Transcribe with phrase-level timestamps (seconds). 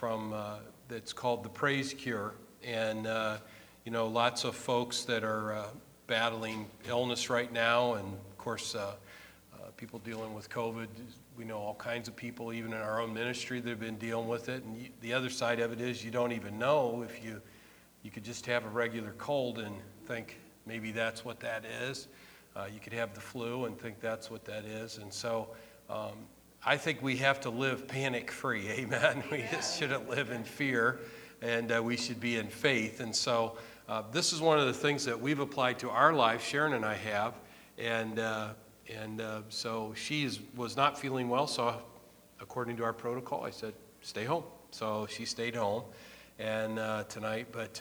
[0.00, 0.54] from uh,
[0.88, 2.32] that's called the Praise Cure,
[2.64, 3.36] and uh,
[3.84, 5.66] you know lots of folks that are uh,
[6.06, 8.94] battling illness right now, and of course uh,
[9.52, 10.86] uh, people dealing with COVID.
[11.36, 14.26] We know all kinds of people, even in our own ministry, that have been dealing
[14.26, 14.64] with it.
[14.64, 17.42] And you, the other side of it is you don't even know if you
[18.02, 19.74] you could just have a regular cold and
[20.06, 22.08] think maybe that's what that is.
[22.56, 24.96] Uh, you could have the flu and think that's what that is.
[24.96, 25.50] And so
[25.90, 26.24] um,
[26.64, 28.68] I think we have to live panic free.
[28.70, 29.24] Amen.
[29.30, 31.00] We just shouldn't live in fear
[31.40, 33.00] and uh, we should be in faith.
[33.00, 33.56] And so
[33.88, 36.84] uh, this is one of the things that we've applied to our life, Sharon and
[36.84, 37.34] I have.
[37.78, 38.48] And, uh,
[38.94, 41.46] and uh, so she is, was not feeling well.
[41.46, 41.74] So
[42.40, 44.44] according to our protocol, I said, stay home.
[44.70, 45.84] So she stayed home
[46.38, 47.46] and uh, tonight.
[47.52, 47.80] But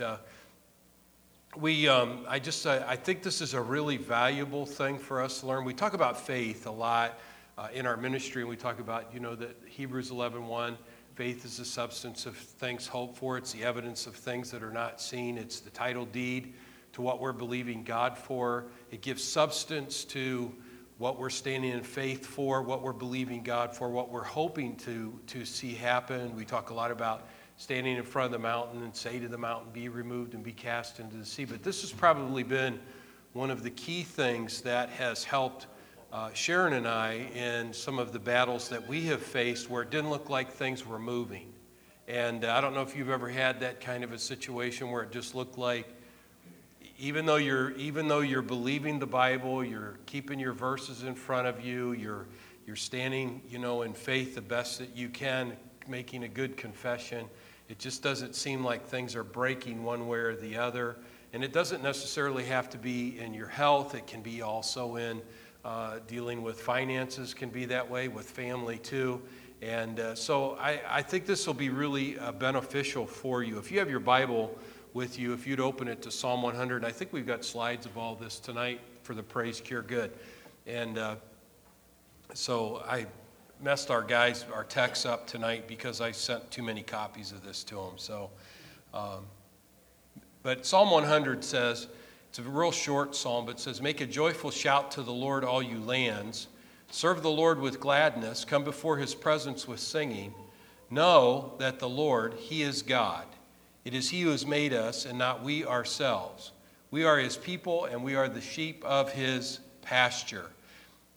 [1.57, 5.41] we, um, I just, uh, I think this is a really valuable thing for us
[5.41, 5.65] to learn.
[5.65, 7.19] We talk about faith a lot
[7.59, 10.77] uh, in our ministry, and we talk about, you know, that Hebrews 11:1,
[11.15, 13.37] faith is the substance of things hoped for.
[13.37, 15.37] It's the evidence of things that are not seen.
[15.37, 16.53] It's the title deed
[16.93, 18.67] to what we're believing God for.
[18.91, 20.55] It gives substance to
[20.99, 25.19] what we're standing in faith for, what we're believing God for, what we're hoping to,
[25.27, 26.33] to see happen.
[26.37, 29.37] We talk a lot about standing in front of the mountain and say to the
[29.37, 31.43] mountain, Be removed and be cast into the sea.
[31.43, 32.79] But this has probably been
[33.33, 35.67] one of the key things that has helped
[36.11, 39.89] uh, Sharon and I in some of the battles that we have faced where it
[39.89, 41.53] didn't look like things were moving.
[42.07, 45.03] And uh, I don't know if you've ever had that kind of a situation where
[45.03, 45.87] it just looked like,
[46.97, 51.47] even though you're even though you're believing the Bible, you're keeping your verses in front
[51.47, 52.25] of you, you're
[52.65, 55.55] you're standing, you know, in faith the best that you can,
[55.87, 57.25] making a good confession
[57.69, 60.97] it just doesn't seem like things are breaking one way or the other.
[61.33, 65.21] And it doesn't necessarily have to be in your health, it can be also in
[65.65, 69.21] uh, dealing with finances, can be that way, with family too.
[69.61, 73.57] And uh, so I, I, think this will be really uh, beneficial for you.
[73.57, 74.57] If you have your Bible
[74.93, 77.97] with you, if you'd open it to Psalm 100, I think we've got slides of
[77.97, 80.11] all this tonight for the Praise Cure Good.
[80.65, 81.15] And uh,
[82.33, 83.05] so I
[83.61, 87.63] messed our guys, our techs up tonight because I sent too many copies of this
[87.65, 87.93] to them.
[87.97, 88.29] So,
[88.93, 89.25] um,
[90.41, 91.87] but Psalm 100 says,
[92.29, 95.43] it's a real short psalm, but it says, Make a joyful shout to the Lord,
[95.43, 96.47] all you lands.
[96.91, 98.45] Serve the Lord with gladness.
[98.45, 100.33] Come before his presence with singing.
[100.91, 103.25] Know that the Lord, he is God.
[103.83, 106.51] It is he who has made us, and not we ourselves.
[106.91, 110.51] We are his people, and we are the sheep of his pasture.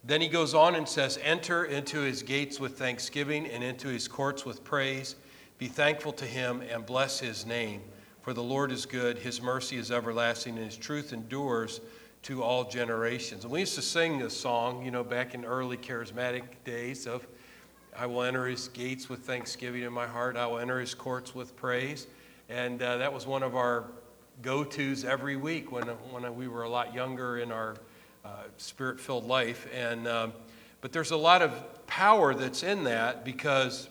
[0.05, 4.09] Then he goes on and says, Enter into his gates with thanksgiving and into his
[4.09, 5.17] courts with praise.
[5.59, 7.83] Be thankful to him and bless his name.
[8.22, 11.81] For the Lord is good, his mercy is everlasting, and his truth endures
[12.22, 13.43] to all generations.
[13.43, 17.27] And we used to sing this song, you know, back in early charismatic days of,
[17.99, 21.34] I will enter his gates with thanksgiving in my heart, I will enter his courts
[21.34, 22.06] with praise.
[22.49, 23.87] And uh, that was one of our
[24.41, 27.75] go tos every week when, when we were a lot younger in our
[28.25, 29.66] uh, spirit filled life.
[29.75, 30.33] And, um,
[30.81, 33.89] but there's a lot of power that's in that because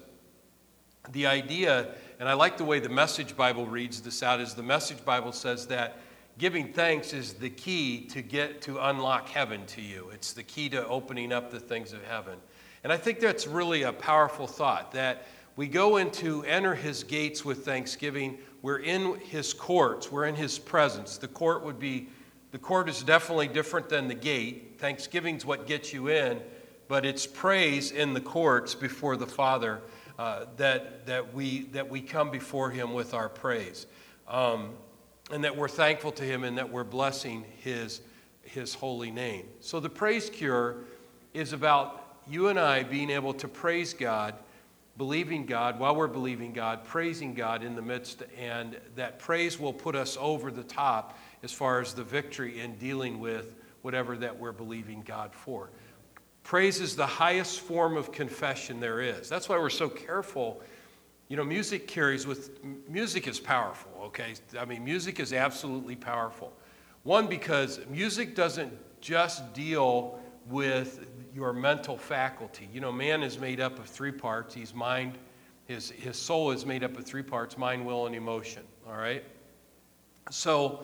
[1.12, 4.62] the idea, and I like the way the Message Bible reads this out, is the
[4.62, 5.98] Message Bible says that
[6.38, 10.12] giving thanks is the key to get to unlock heaven to you.
[10.14, 12.38] It's the key to opening up the things of heaven.
[12.84, 17.44] And I think that's really a powerful thought that we go into enter his gates
[17.44, 18.38] with thanksgiving.
[18.62, 21.18] We're in his courts, we're in his presence.
[21.18, 22.08] The court would be
[22.52, 24.76] the court is definitely different than the gate.
[24.78, 26.40] Thanksgiving's what gets you in,
[26.88, 29.82] but it's praise in the courts before the Father
[30.20, 33.88] uh, that, that, we, that we come before Him with our praise.
[34.28, 34.74] Um,
[35.32, 38.02] and that we're thankful to Him and that we're blessing His,
[38.44, 39.48] His holy name.
[39.60, 40.78] So the praise cure
[41.34, 44.36] is about you and I being able to praise God,
[44.98, 49.74] believing God while we're believing God, praising God in the midst, and that praise will
[49.74, 54.38] put us over the top as far as the victory in dealing with whatever that
[54.38, 55.70] we're believing God for.
[56.44, 59.30] Praise is the highest form of confession there is.
[59.30, 60.62] That's why we're so careful.
[61.28, 64.34] You know, music carries with, music is powerful, okay?
[64.60, 66.52] I mean, music is absolutely powerful.
[67.04, 70.20] One, because music doesn't just deal
[70.50, 72.68] with your mental faculty.
[72.74, 74.54] You know, man is made up of three parts.
[74.54, 75.18] He's mind,
[75.66, 79.24] his, his soul is made up of three parts mind, will, and emotion, all right?
[80.30, 80.84] So,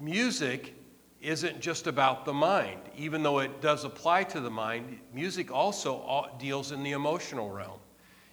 [0.00, 0.74] music
[1.20, 2.80] isn't just about the mind.
[2.96, 7.78] Even though it does apply to the mind, music also deals in the emotional realm.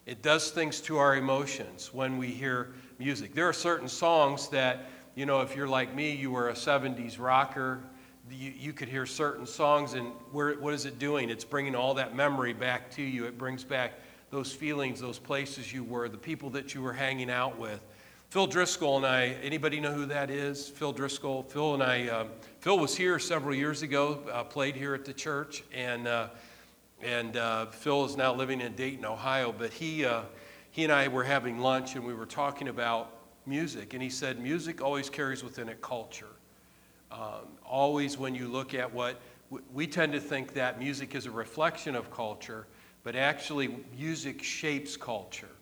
[0.06, 3.34] It does things to our emotions when we hear music.
[3.34, 4.86] There are certain songs that,
[5.16, 7.80] you know, if you're like me, you were a 70s rocker,
[8.30, 11.30] you, you could hear certain songs, and where, what is it doing?
[11.30, 13.26] It's bringing all that memory back to you.
[13.26, 13.94] It brings back
[14.30, 17.80] those feelings, those places you were, the people that you were hanging out with.
[18.34, 20.68] Phil Driscoll and I, anybody know who that is?
[20.68, 21.44] Phil Driscoll.
[21.44, 22.30] Phil and I, um,
[22.62, 26.30] Phil was here several years ago, uh, played here at the church, and, uh,
[27.04, 29.52] and uh, Phil is now living in Dayton, Ohio.
[29.56, 30.24] But he, uh,
[30.72, 33.12] he and I were having lunch and we were talking about
[33.46, 36.34] music, and he said, Music always carries within it culture.
[37.12, 39.22] Um, always, when you look at what
[39.72, 42.66] we tend to think that music is a reflection of culture,
[43.04, 45.53] but actually, music shapes culture.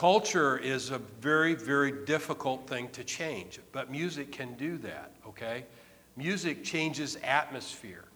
[0.00, 5.66] Culture is a very, very difficult thing to change, but music can do that, okay?
[6.16, 8.06] Music changes atmosphere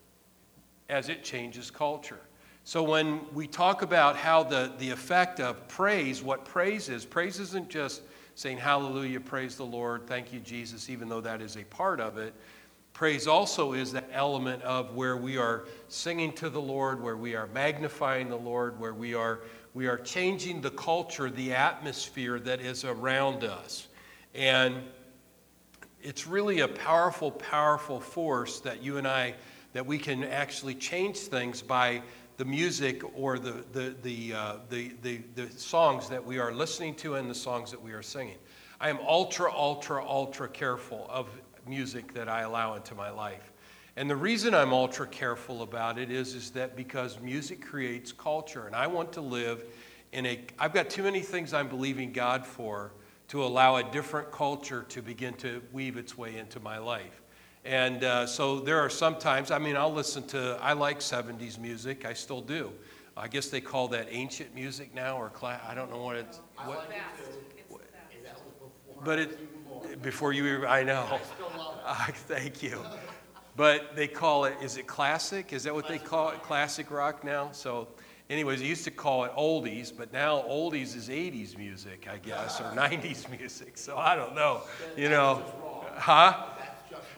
[0.89, 2.23] as it changes culture.
[2.65, 7.39] So when we talk about how the, the effect of praise, what praise is, praise
[7.39, 8.01] isn't just
[8.35, 12.17] saying hallelujah, praise the Lord, thank you, Jesus, even though that is a part of
[12.17, 12.33] it.
[12.95, 17.35] Praise also is that element of where we are singing to the Lord, where we
[17.35, 19.41] are magnifying the Lord, where we are,
[19.75, 23.89] we are changing the culture, the atmosphere that is around us.
[24.33, 24.77] And
[26.01, 29.35] it's really a powerful, powerful force that you and I,
[29.73, 32.03] that we can actually change things by
[32.37, 36.95] the music or the, the, the, uh, the, the, the songs that we are listening
[36.97, 38.39] to and the songs that we are singing.
[38.81, 41.29] I am ultra, ultra, ultra careful of
[41.67, 43.54] music that I allow into my life.
[43.97, 48.67] And the reason I'm ultra careful about it is, is that because music creates culture,
[48.67, 49.65] and I want to live
[50.13, 52.93] in a, I've got too many things I'm believing God for
[53.29, 57.23] to allow a different culture to begin to weave its way into my life.
[57.65, 62.05] And uh, so there are sometimes, I mean, I'll listen to, I like 70s music,
[62.05, 62.73] I still do.
[63.17, 66.41] I guess they call that ancient music now, or class, I don't know what it's.
[66.65, 66.91] What,
[69.05, 71.21] but it, before you, I know.
[71.85, 72.85] Uh, thank you.
[73.57, 75.53] But they call it, is it classic?
[75.53, 76.43] Is that what they call it?
[76.43, 77.51] Classic rock now?
[77.53, 77.87] So,
[78.29, 82.61] anyways, they used to call it oldies, but now oldies is 80s music, I guess,
[82.61, 83.79] or 90s music.
[83.79, 84.63] So I don't know.
[84.97, 85.43] You know,
[85.97, 86.47] huh?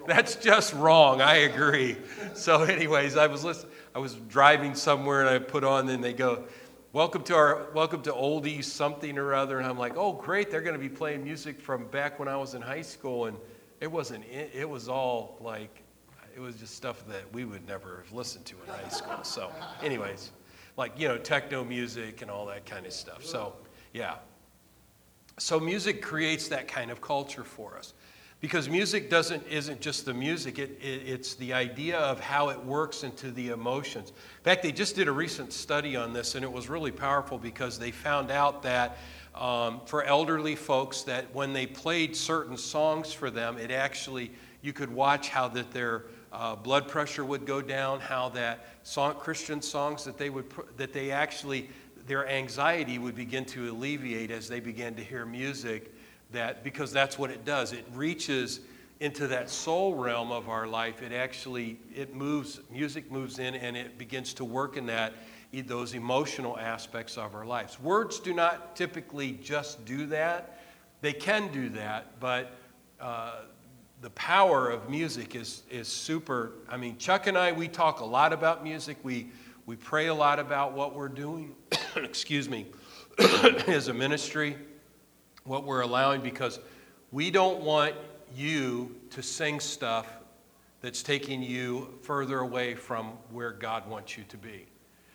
[0.07, 1.23] That's just wrong.
[1.23, 1.97] I agree.
[2.35, 6.13] So, anyways, I was listening, I was driving somewhere and I put on, and they
[6.13, 6.45] go,
[6.93, 10.63] welcome to our welcome to oldies something or other and i'm like oh great they're
[10.63, 13.37] going to be playing music from back when i was in high school and
[13.83, 15.83] it wasn't it was all like
[16.37, 19.25] it was just stuff that we would never have listened to in high school.
[19.25, 19.51] So
[19.83, 20.33] anyways
[20.77, 23.25] like you know techno music and all that kind of stuff.
[23.25, 23.55] So
[23.95, 24.17] yeah.
[25.39, 27.95] So music creates that kind of culture for us.
[28.41, 32.63] Because music doesn't isn't just the music it, it, it's the idea of how it
[32.63, 34.11] works into the emotions.
[34.11, 37.39] In fact they just did a recent study on this and it was really powerful
[37.39, 38.99] because they found out that
[39.35, 44.75] um, for elderly folks that when they played certain songs for them it actually you
[44.75, 46.05] could watch how that their
[46.37, 50.45] uh, blood pressure would go down how that song, christian songs that they would
[50.77, 51.69] that they actually
[52.07, 55.93] their anxiety would begin to alleviate as they began to hear music
[56.33, 57.73] that because that's what it does.
[57.73, 58.61] It reaches
[59.01, 61.03] into that soul realm of our life.
[61.03, 65.15] It actually it moves music moves in and it begins to work in that
[65.67, 67.81] those emotional aspects of our lives.
[67.81, 70.61] Words do not typically just do that.
[71.01, 72.53] They can do that but
[73.01, 73.43] uh,
[74.03, 78.05] the power of music is, is super i mean chuck and i we talk a
[78.05, 79.29] lot about music we,
[79.67, 81.55] we pray a lot about what we're doing
[81.97, 82.67] excuse me
[83.67, 84.57] as a ministry
[85.45, 86.59] what we're allowing because
[87.13, 87.95] we don't want
[88.35, 90.07] you to sing stuff
[90.81, 94.67] that's taking you further away from where God wants you to be.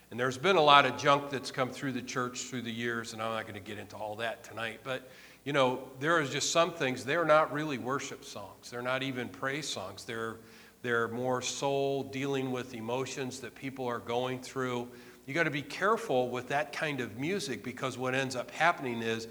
[0.10, 3.14] And there's been a lot of junk that's come through the church through the years,
[3.14, 4.82] and I'm not going to get into all that tonight.
[4.84, 5.10] But,
[5.44, 8.70] you know, there are just some things, they're not really worship songs.
[8.70, 10.04] They're not even praise songs.
[10.04, 10.38] They're,
[10.84, 14.88] they're more soul dealing with emotions that people are going through.
[15.26, 19.02] You got to be careful with that kind of music because what ends up happening
[19.02, 19.28] is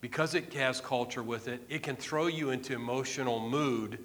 [0.00, 3.98] because it has culture with it, it can throw you into emotional mood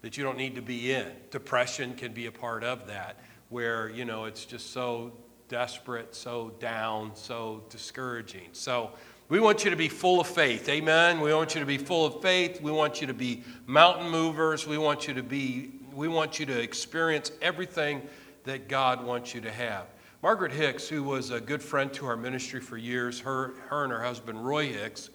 [0.00, 1.10] that you don't need to be in.
[1.30, 3.16] Depression can be a part of that,
[3.48, 5.12] where, you know, it's just so
[5.48, 8.48] desperate, so down, so discouraging.
[8.52, 8.92] So
[9.28, 10.68] we want you to be full of faith.
[10.68, 11.20] Amen.
[11.20, 12.60] We want you to be full of faith.
[12.60, 14.66] We want you to be mountain movers.
[14.66, 18.02] We want you to be we want you to experience everything
[18.44, 19.86] that God wants you to have.
[20.22, 23.92] Margaret Hicks, who was a good friend to our ministry for years, her, her and
[23.92, 25.08] her husband Roy Hicks,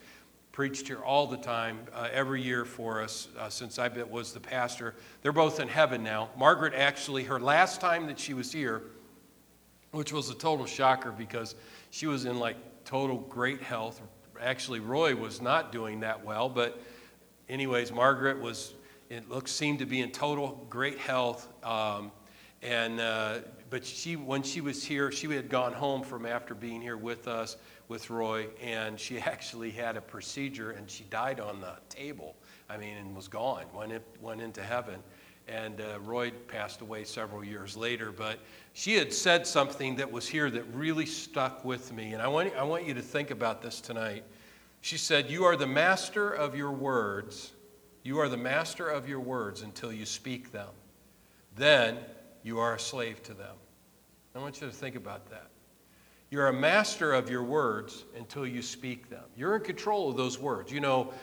[0.52, 4.40] preached here all the time, uh, every year for us uh, since I was the
[4.40, 4.96] pastor.
[5.22, 6.30] They're both in heaven now.
[6.38, 8.82] Margaret actually, her last time that she was here,
[9.92, 11.56] which was a total shocker because
[11.92, 12.58] she was in like
[12.92, 14.02] total great health.
[14.42, 16.78] Actually, Roy was not doing that well, but
[17.48, 18.74] anyways, Margaret was,
[19.10, 21.48] it looked seemed to be in total great health.
[21.64, 22.12] Um,
[22.62, 26.82] and, uh, but she, when she was here, she had gone home from after being
[26.82, 27.56] here with us
[27.88, 32.36] with Roy, and she actually had a procedure, and she died on the table.
[32.70, 35.00] I mean, and was gone, went, in, went into heaven.
[35.48, 38.40] And uh, Roy passed away several years later, but
[38.74, 42.14] she had said something that was here that really stuck with me.
[42.14, 44.24] And I want, I want you to think about this tonight.
[44.82, 47.52] She said, You are the master of your words.
[48.04, 50.70] You are the master of your words until you speak them.
[51.56, 51.98] Then
[52.44, 53.56] you are a slave to them.
[54.36, 55.48] I want you to think about that.
[56.32, 59.26] You're a master of your words until you speak them.
[59.36, 60.72] You're in control of those words.
[60.72, 61.14] You know,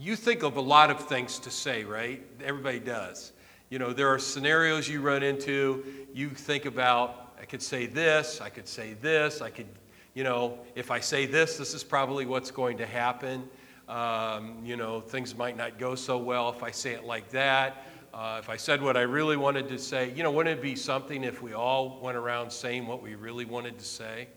[0.00, 2.24] you think of a lot of things to say, right?
[2.42, 3.32] Everybody does.
[3.74, 5.84] You know, there are scenarios you run into.
[6.12, 9.66] You think about, I could say this, I could say this, I could,
[10.14, 13.48] you know, if I say this, this is probably what's going to happen.
[13.88, 17.84] Um, you know, things might not go so well if I say it like that.
[18.14, 20.76] Uh, if I said what I really wanted to say, you know, wouldn't it be
[20.76, 24.28] something if we all went around saying what we really wanted to say?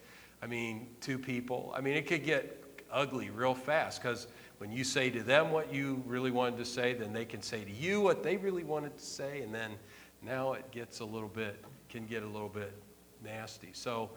[0.41, 1.71] I mean, two people.
[1.77, 4.25] I mean, it could get ugly real fast because
[4.57, 7.63] when you say to them what you really wanted to say, then they can say
[7.63, 9.71] to you what they really wanted to say, and then
[10.21, 12.73] now it gets a little bit, can get a little bit
[13.23, 13.69] nasty.
[13.73, 14.09] So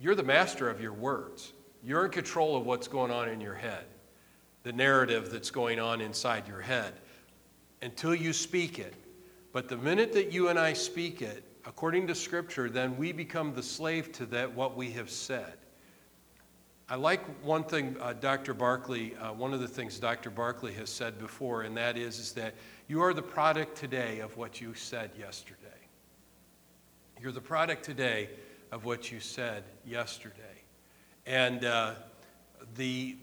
[0.00, 1.52] you're the master of your words.
[1.82, 3.84] You're in control of what's going on in your head,
[4.62, 6.94] the narrative that's going on inside your head
[7.82, 8.94] until you speak it.
[9.52, 13.54] But the minute that you and I speak it, according to Scripture, then we become
[13.54, 15.54] the slave to that what we have said.
[16.90, 18.54] I like one thing uh, Dr.
[18.54, 20.30] Barkley, uh, one of the things Dr.
[20.30, 22.54] Barkley has said before, and that is, is that
[22.88, 25.58] you are the product today of what you said yesterday.
[27.20, 28.30] You're the product today
[28.72, 30.64] of what you said yesterday.
[31.26, 31.92] And uh,
[32.76, 33.18] the,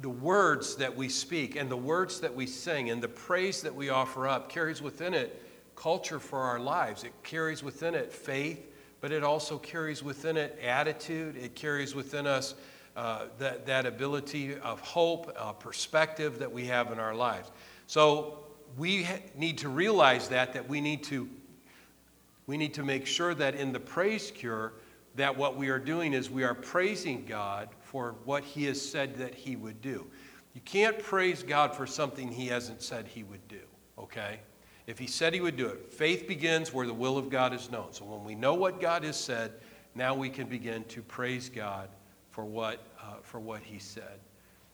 [0.00, 3.76] the words that we speak and the words that we sing and the praise that
[3.76, 5.40] we offer up carries within it
[5.76, 7.04] culture for our lives.
[7.04, 8.73] It carries within it faith,
[9.04, 11.36] but it also carries within it attitude.
[11.36, 12.54] It carries within us
[12.96, 17.50] uh, that, that ability of hope, uh, perspective that we have in our lives.
[17.86, 18.46] So
[18.78, 21.28] we ha- need to realize that, that we need to,
[22.46, 24.72] we need to make sure that in the praise cure,
[25.16, 29.16] that what we are doing is we are praising God for what He has said
[29.16, 30.06] that He would do.
[30.54, 33.60] You can't praise God for something He hasn't said He would do,
[33.98, 34.40] okay?
[34.86, 37.70] If He said He would do it, faith begins where the will of God is
[37.70, 37.92] known.
[37.92, 39.52] So when we know what God has said,
[39.94, 41.88] now we can begin to praise God
[42.30, 44.18] for what, uh, for what He said.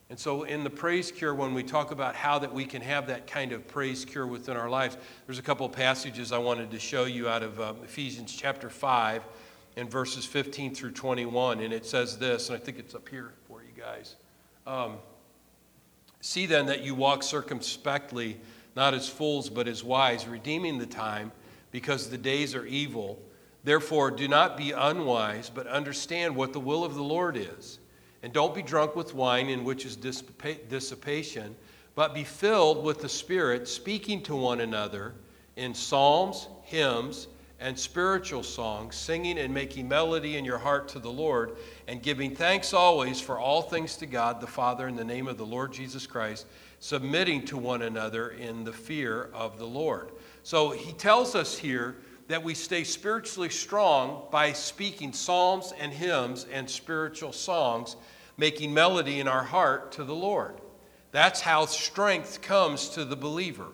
[0.08, 3.06] And so, in the praise cure, when we talk about how that we can have
[3.06, 6.72] that kind of praise cure within our lives, there's a couple of passages I wanted
[6.72, 9.22] to show you out of um, Ephesians chapter 5
[9.76, 11.60] in verses 15 through 21.
[11.60, 14.16] And it says this, and I think it's up here for you guys.
[14.66, 14.96] Um,
[16.20, 18.38] See then that you walk circumspectly,
[18.76, 21.32] not as fools, but as wise, redeeming the time,
[21.70, 23.20] because the days are evil.
[23.64, 27.78] Therefore, do not be unwise, but understand what the will of the Lord is.
[28.22, 31.56] And don't be drunk with wine, in which is dissipation,
[31.94, 35.14] but be filled with the Spirit, speaking to one another
[35.56, 37.28] in psalms, hymns,
[37.60, 41.56] and spiritual songs, singing and making melody in your heart to the Lord,
[41.88, 45.36] and giving thanks always for all things to God the Father in the name of
[45.36, 46.46] the Lord Jesus Christ,
[46.80, 50.10] submitting to one another in the fear of the Lord.
[50.42, 51.96] So he tells us here
[52.28, 57.96] that we stay spiritually strong by speaking psalms and hymns and spiritual songs,
[58.36, 60.60] making melody in our heart to the Lord.
[61.12, 63.66] That's how strength comes to the believer.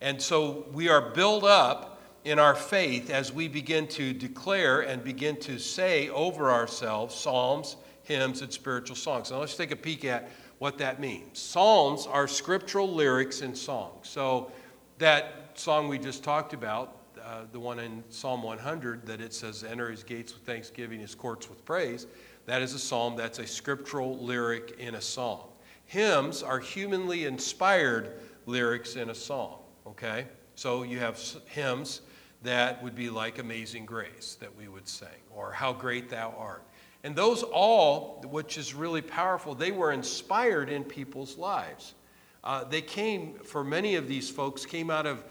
[0.00, 5.02] And so we are built up in our faith as we begin to declare and
[5.02, 9.30] begin to say over ourselves psalms, hymns, and spiritual songs.
[9.30, 11.38] Now let's take a peek at what that means.
[11.38, 14.08] Psalms are scriptural lyrics in songs.
[14.08, 14.50] So
[14.98, 19.64] that song we just talked about, uh, the one in Psalm 100 that it says,
[19.64, 22.06] Enter his gates with thanksgiving, his courts with praise,
[22.46, 25.48] that is a psalm that's a scriptural lyric in a song.
[25.86, 30.26] Hymns are humanly inspired lyrics in a song, okay?
[30.54, 32.02] So you have hymns
[32.42, 36.62] that would be like Amazing Grace that we would sing, or How Great Thou Art.
[37.06, 41.94] And those all, which is really powerful, they were inspired in people's lives.
[42.42, 45.22] Uh, they came, for many of these folks, came out of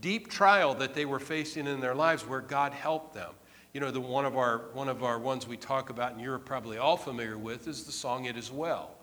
[0.00, 3.32] deep trial that they were facing in their lives where God helped them.
[3.74, 6.38] You know, the one of our one of our ones we talk about, and you're
[6.38, 8.94] probably all familiar with, is the song "It Is Well,"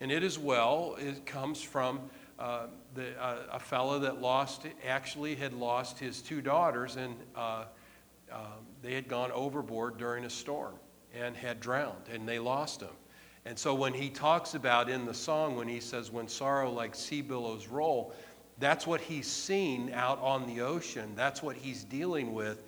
[0.00, 2.00] and "It Is Well" it comes from
[2.38, 7.64] uh, the, uh, a fellow that lost, actually had lost his two daughters, and uh,
[8.32, 10.72] um, they had gone overboard during a storm
[11.18, 12.90] and had drowned, and they lost him.
[13.44, 16.94] And so when he talks about in the song, when he says, When sorrow like
[16.94, 18.12] sea billows roll,
[18.58, 21.12] that's what he's seen out on the ocean.
[21.14, 22.62] That's what he's dealing with.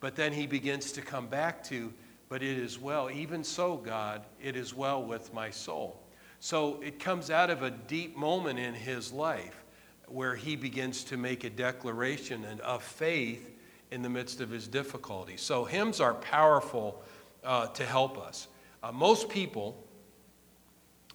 [0.00, 1.92] But then he begins to come back to
[2.28, 3.10] but it is well.
[3.10, 6.00] Even so, God, it is well with my soul.
[6.40, 9.64] So it comes out of a deep moment in his life
[10.08, 13.50] where he begins to make a declaration of faith
[13.90, 15.36] in the midst of his difficulty.
[15.36, 17.02] So hymns are powerful
[17.44, 18.48] uh, to help us.
[18.82, 19.84] Uh, most people,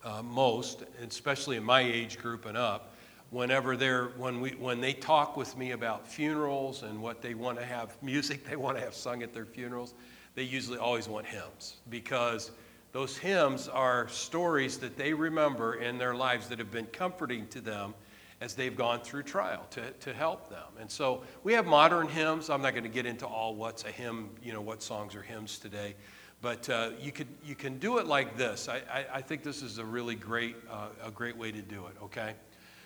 [0.03, 2.93] uh, most, especially in my age group and up,
[3.31, 7.59] whenever they're when we when they talk with me about funerals and what they want
[7.59, 9.93] to have music they want to have sung at their funerals,
[10.35, 12.51] they usually always want hymns because
[12.91, 17.61] those hymns are stories that they remember in their lives that have been comforting to
[17.61, 17.93] them
[18.41, 20.65] as they've gone through trial to, to help them.
[20.79, 22.49] And so we have modern hymns.
[22.49, 25.21] I'm not going to get into all what's a hymn, you know, what songs are
[25.21, 25.95] hymns today.
[26.41, 28.69] But uh, you, could, you can do it like this.
[28.69, 31.87] I, I, I think this is a really great, uh, a great way to do
[31.87, 32.33] it, okay?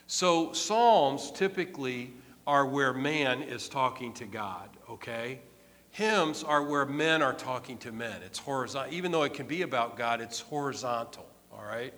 [0.07, 2.13] So, Psalms typically
[2.47, 5.39] are where man is talking to God, okay?
[5.91, 8.21] Hymns are where men are talking to men.
[8.25, 8.91] It's horizontal.
[8.91, 11.93] Even though it can be about God, it's horizontal, all right?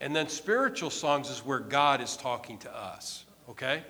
[0.00, 3.82] And then spiritual songs is where God is talking to us, okay?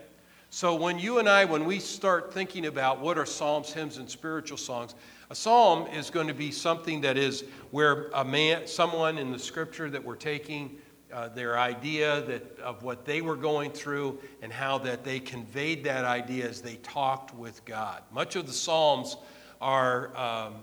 [0.51, 4.09] So when you and I, when we start thinking about what are psalms, hymns, and
[4.09, 4.95] spiritual songs,
[5.29, 9.39] a psalm is going to be something that is where a man, someone in the
[9.39, 10.79] scripture that we're taking
[11.13, 15.85] uh, their idea that, of what they were going through and how that they conveyed
[15.85, 18.03] that idea as they talked with God.
[18.11, 19.19] Much of the psalms
[19.61, 20.55] are um,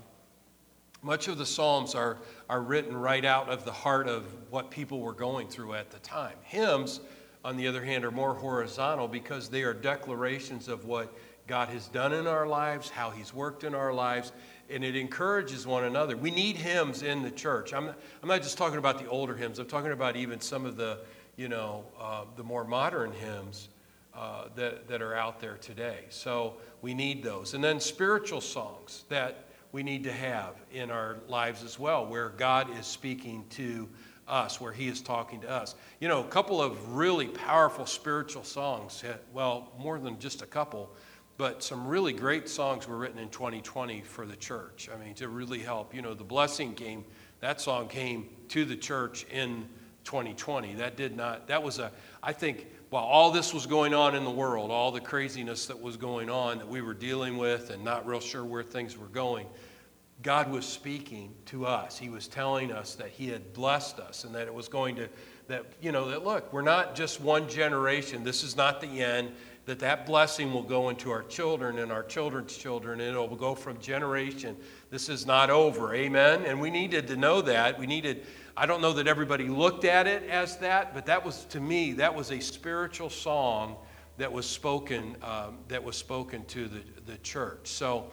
[1.05, 2.17] much of the psalms are,
[2.49, 5.99] are written right out of the heart of what people were going through at the
[5.99, 6.33] time.
[6.41, 6.99] Hymns,
[7.45, 11.87] on the other hand, are more horizontal because they are declarations of what God has
[11.87, 14.31] done in our lives, how He's worked in our lives,
[14.67, 16.17] and it encourages one another.
[16.17, 17.71] We need hymns in the church.
[17.71, 20.75] I'm, I'm not just talking about the older hymns, I'm talking about even some of
[20.75, 21.01] the,
[21.35, 23.69] you know, uh, the more modern hymns
[24.15, 26.05] uh, that, that are out there today.
[26.09, 27.53] So we need those.
[27.53, 32.29] And then spiritual songs that we need to have in our lives as well, where
[32.29, 33.87] God is speaking to
[34.27, 35.75] us, where He is talking to us.
[35.99, 39.03] You know, a couple of really powerful spiritual songs,
[39.33, 40.89] well, more than just a couple
[41.37, 44.89] but some really great songs were written in 2020 for the church.
[44.93, 45.93] I mean, to really help.
[45.93, 47.03] You know, the blessing came,
[47.41, 49.67] that song came to the church in
[50.05, 50.75] 2020.
[50.75, 51.91] That did not, that was a,
[52.23, 55.81] I think, while all this was going on in the world, all the craziness that
[55.81, 59.07] was going on that we were dealing with and not real sure where things were
[59.07, 59.47] going,
[60.25, 61.99] God was speaking to us.
[61.99, 65.07] He was telling us that He had blessed us and that it was going to,
[65.49, 68.23] that, you know, that look, we're not just one generation.
[68.23, 69.33] This is not the end
[69.67, 73.35] that that blessing will go into our children and our children's children, and it will
[73.35, 74.57] go from generation.
[74.89, 75.93] This is not over.
[75.93, 76.43] Amen?
[76.47, 77.77] And we needed to know that.
[77.77, 78.25] We needed,
[78.57, 81.93] I don't know that everybody looked at it as that, but that was, to me,
[81.93, 83.75] that was a spiritual song
[84.17, 87.67] that was spoken, um, that was spoken to the, the church.
[87.67, 88.09] So,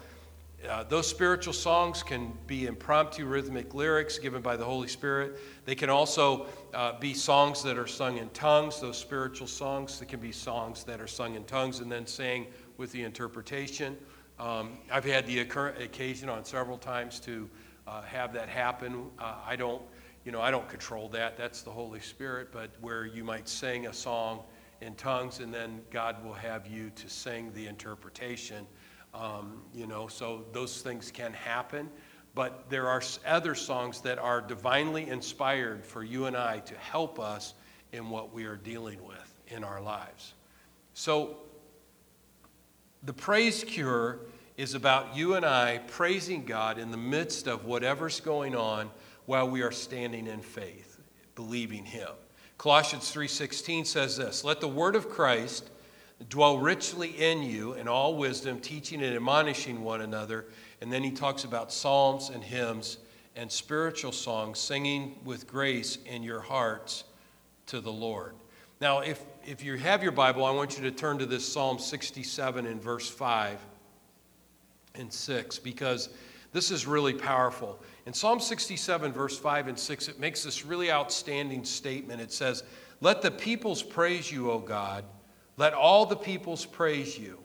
[0.68, 5.38] uh, those spiritual songs can be impromptu rhythmic lyrics given by the Holy Spirit.
[5.64, 9.98] They can also uh, be songs that are sung in tongues, those spiritual songs.
[9.98, 12.46] They can be songs that are sung in tongues and then sang
[12.76, 13.96] with the interpretation.
[14.38, 17.48] Um, I've had the occasion on several times to
[17.86, 19.06] uh, have that happen.
[19.18, 19.82] Uh, I don't,
[20.24, 21.36] you know, I don't control that.
[21.36, 22.48] That's the Holy Spirit.
[22.52, 24.44] But where you might sing a song
[24.80, 28.66] in tongues and then God will have you to sing the interpretation.
[29.14, 31.90] Um, you know, so those things can happen.
[32.34, 37.20] But there are other songs that are divinely inspired for you and I to help
[37.20, 37.54] us
[37.92, 40.32] in what we are dealing with in our lives.
[40.94, 41.36] So,
[43.02, 44.20] the praise cure
[44.56, 48.90] is about you and I praising God in the midst of whatever's going on
[49.26, 51.00] while we are standing in faith,
[51.34, 52.10] believing him.
[52.58, 55.70] Colossians 3:16 says this, "Let the word of Christ
[56.28, 60.46] dwell richly in you in all wisdom, teaching and admonishing one another.
[60.80, 62.98] And then he talks about psalms and hymns
[63.36, 67.04] and spiritual songs, singing with grace in your hearts
[67.66, 68.34] to the Lord.
[68.80, 71.78] Now, if, if you have your Bible, I want you to turn to this Psalm
[71.78, 73.58] 67 in verse 5
[74.96, 76.08] and 6, because
[76.52, 77.80] this is really powerful.
[78.06, 82.20] In Psalm 67, verse 5 and 6, it makes this really outstanding statement.
[82.20, 82.64] It says,
[83.00, 85.04] Let the peoples praise you, O God.
[85.56, 87.38] Let all the peoples praise you.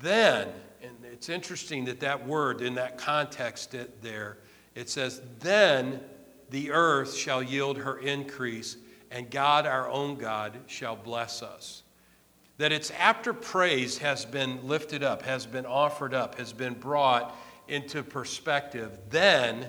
[0.00, 0.48] Then,
[0.82, 4.38] and it's interesting that that word in that context it, there,
[4.74, 6.00] it says, Then
[6.50, 8.76] the earth shall yield her increase,
[9.10, 11.82] and God, our own God, shall bless us.
[12.58, 17.36] That it's after praise has been lifted up, has been offered up, has been brought
[17.68, 19.68] into perspective, then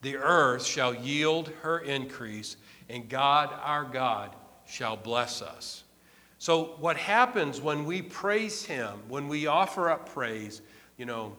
[0.00, 2.56] the earth shall yield her increase,
[2.88, 4.34] and God, our God,
[4.66, 5.81] shall bless us.
[6.42, 10.60] So, what happens when we praise Him, when we offer up praise,
[10.96, 11.36] you know,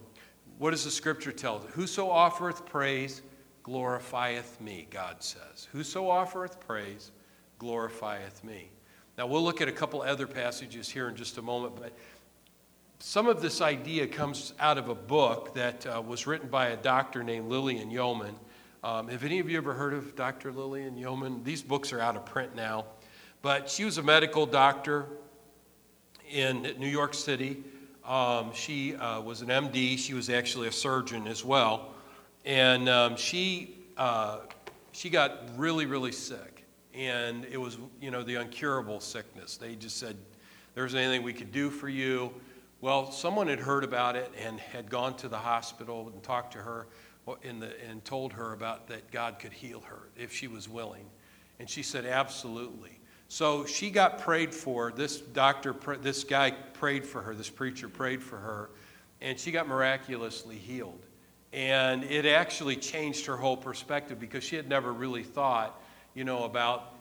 [0.59, 1.65] what does the scripture tell us?
[1.73, 3.21] Whoso offereth praise
[3.65, 5.67] glorifieth me, God says.
[5.73, 7.11] Whoso offereth praise
[7.59, 8.69] glorifieth me.
[9.17, 11.91] Now, we'll look at a couple other passages here in just a moment, but
[12.99, 16.77] some of this idea comes out of a book that uh, was written by a
[16.77, 18.35] doctor named Lilian Yeoman.
[18.85, 20.53] Um, have any of you ever heard of Dr.
[20.53, 21.43] Lilian Yeoman?
[21.43, 22.85] These books are out of print now,
[23.43, 25.05] but she was a medical doctor
[26.31, 27.61] in New York City.
[28.05, 29.99] Um, she uh, was an MD.
[29.99, 31.93] She was actually a surgeon as well,
[32.45, 34.39] and um, she uh,
[34.93, 39.57] she got really really sick, and it was you know the incurable sickness.
[39.57, 40.15] They just said,
[40.73, 42.33] "There's anything we could do for you."
[42.79, 46.59] Well, someone had heard about it and had gone to the hospital and talked to
[46.59, 46.87] her
[47.25, 51.05] the, and told her about that God could heal her if she was willing,
[51.59, 52.92] and she said, "Absolutely."
[53.33, 54.91] So she got prayed for.
[54.91, 58.69] This doctor, this guy prayed for her, this preacher prayed for her,
[59.21, 61.03] and she got miraculously healed.
[61.51, 65.81] And it actually changed her whole perspective because she had never really thought,
[66.13, 66.93] you know, about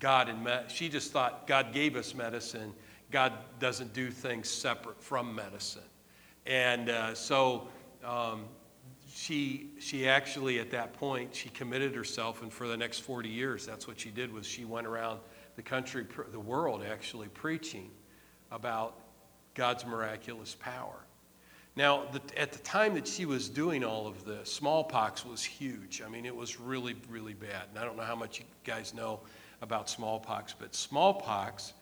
[0.00, 2.74] God and med- she just thought God gave us medicine.
[3.12, 5.82] God doesn't do things separate from medicine.
[6.46, 7.68] And uh, so
[8.04, 8.46] um,
[9.08, 13.64] she, she actually, at that point, she committed herself, and for the next 40 years,
[13.66, 15.20] that's what she did was she went around
[15.60, 17.90] the country, the world actually preaching
[18.50, 18.94] about
[19.54, 21.04] God's miraculous power.
[21.76, 26.00] Now, the, at the time that she was doing all of this, smallpox was huge.
[26.00, 27.64] I mean, it was really, really bad.
[27.68, 29.20] And I don't know how much you guys know
[29.60, 31.74] about smallpox, but smallpox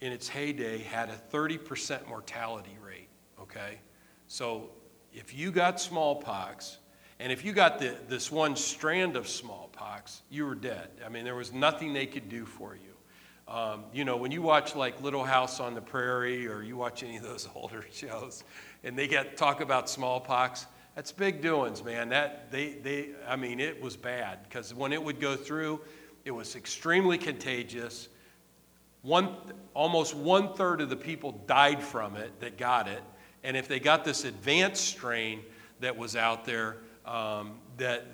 [0.00, 3.08] in its heyday had a 30% mortality rate,
[3.40, 3.78] okay?
[4.26, 4.70] So
[5.14, 6.78] if you got smallpox,
[7.20, 10.88] and if you got the, this one strand of smallpox, you were dead.
[11.06, 12.85] I mean, there was nothing they could do for you.
[13.48, 17.02] Um, you know, when you watch like Little House on the Prairie or you watch
[17.02, 18.44] any of those older shows,
[18.82, 22.08] and they get talk about smallpox, that's big doings, man.
[22.08, 25.80] That they they I mean, it was bad because when it would go through,
[26.24, 28.08] it was extremely contagious.
[29.02, 29.36] One
[29.74, 33.02] almost one third of the people died from it that got it,
[33.44, 35.42] and if they got this advanced strain
[35.80, 38.06] that was out there, um, that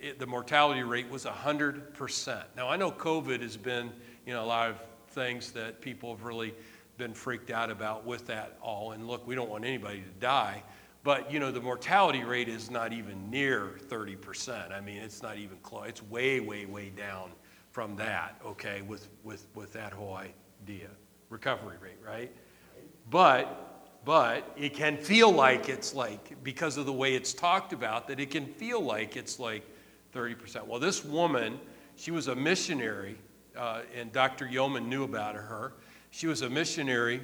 [0.00, 2.42] it, the mortality rate was 100%.
[2.56, 3.92] Now, I know COVID has been,
[4.26, 4.76] you know, a lot of
[5.10, 6.54] things that people have really
[6.98, 8.92] been freaked out about with that all.
[8.92, 10.62] And look, we don't want anybody to die.
[11.04, 14.72] But, you know, the mortality rate is not even near 30%.
[14.72, 15.86] I mean, it's not even close.
[15.88, 17.30] It's way, way, way down
[17.70, 20.88] from that, okay, with, with, with that whole idea.
[21.30, 22.32] Recovery rate, right?
[23.08, 23.66] But
[24.06, 28.20] but it can feel like it's like, because of the way it's talked about, that
[28.20, 29.64] it can feel like it's like
[30.14, 30.64] 30%.
[30.64, 31.58] Well, this woman,
[31.96, 33.18] she was a missionary,
[33.56, 34.46] uh, and Dr.
[34.46, 35.72] Yeoman knew about her.
[36.10, 37.20] She was a missionary,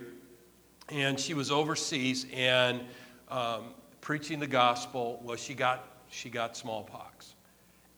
[0.89, 2.81] and she was overseas and
[3.31, 5.21] um, preaching the gospel.
[5.23, 7.35] Well, she got, she got smallpox.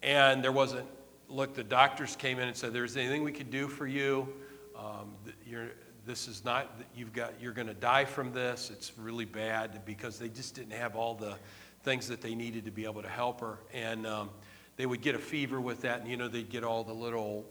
[0.03, 0.87] And there wasn't,
[1.29, 4.29] look, the doctors came in and said, There's anything we could do for you.
[4.77, 5.15] Um,
[5.47, 5.71] you're,
[6.07, 10.19] this is not you've got you're going to die from this it's really bad because
[10.19, 11.35] they just didn't have all the
[11.83, 14.31] things that they needed to be able to help her and um,
[14.77, 17.47] they would get a fever with that and you know they'd get all the little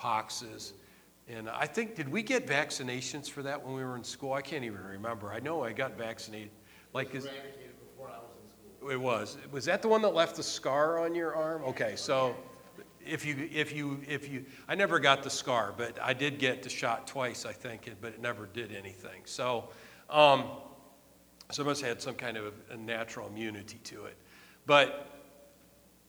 [0.00, 0.72] poxes.
[1.28, 4.32] And i think did we get vaccinations for that when we were in school?
[4.32, 5.32] I can't even remember.
[5.32, 6.50] I know i got vaccinated
[6.92, 7.28] like is,
[8.90, 9.36] it was.
[9.52, 11.62] Was that the one that left the scar on your arm?
[11.64, 12.34] Okay so
[13.04, 16.62] if you, if you, if you, I never got the scar, but I did get
[16.62, 19.22] the shot twice, I think, but it never did anything.
[19.24, 19.68] So,
[20.08, 20.44] um,
[21.50, 24.16] so I must have had some kind of a natural immunity to it.
[24.66, 25.19] But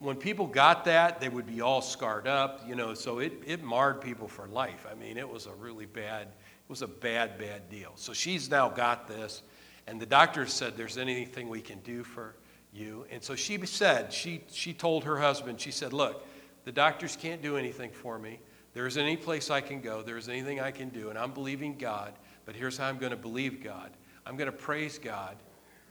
[0.02, 3.62] when people got that, they would be all scarred up, you know, so it, it
[3.62, 4.84] marred people for life.
[4.90, 7.92] I mean, it was a really bad, it was a bad, bad deal.
[7.94, 9.42] So she's now got this,
[9.86, 12.34] and the doctor said, There's anything we can do for
[12.72, 13.06] you.
[13.10, 16.26] And so she said, she, she told her husband, she said, Look,
[16.64, 18.40] the doctors can't do anything for me.
[18.74, 20.02] There isn't any place I can go.
[20.02, 21.10] There isn't anything I can do.
[21.10, 22.14] And I'm believing God.
[22.44, 23.92] But here's how I'm going to believe God
[24.26, 25.36] I'm going to praise God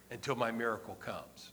[0.10, 1.52] until my miracle comes.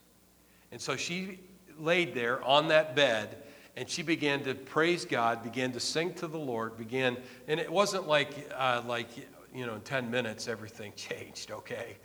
[0.72, 1.38] And so she
[1.78, 3.42] laid there on that bed
[3.78, 7.70] and she began to praise God, began to sing to the Lord, began, and it
[7.70, 9.06] wasn't like, uh, like
[9.54, 11.96] you know, in 10 minutes everything changed, okay?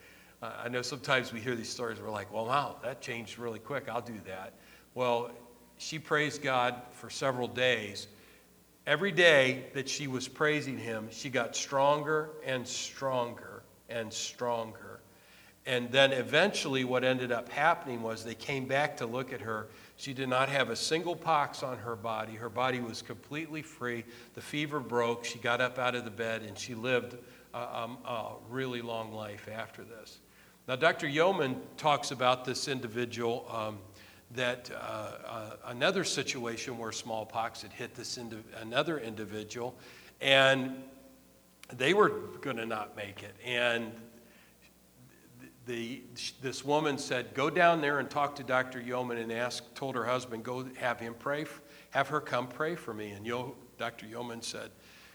[0.41, 3.57] Uh, I know sometimes we hear these stories, we're like, well, wow, that changed really
[3.57, 4.53] quick, I'll do that.
[4.93, 5.31] Well,
[5.77, 8.07] she praised God for several days.
[8.85, 14.82] Every day that she was praising him, she got stronger and stronger and stronger.
[15.65, 19.67] And then eventually, what ended up happening was they came back to look at her.
[19.95, 22.33] She did not have a single pox on her body.
[22.33, 24.03] Her body was completely free.
[24.33, 25.23] The fever broke.
[25.23, 27.15] She got up out of the bed and she lived
[27.53, 30.19] a, a, a really long life after this.
[30.67, 31.07] Now, Dr.
[31.07, 33.79] Yeoman talks about this individual um,
[34.35, 39.75] that uh, uh, another situation where smallpox had hit this indi- another individual,
[40.19, 40.81] and
[41.71, 42.09] they were
[42.41, 43.35] going to not make it.
[43.45, 43.91] And
[45.65, 46.01] the,
[46.41, 48.81] this woman said, Go down there and talk to Dr.
[48.81, 51.45] Yeoman and ask, told her husband, Go have him pray,
[51.91, 53.11] have her come pray for me.
[53.11, 54.05] And Yo, Dr.
[54.05, 54.71] Yeoman said,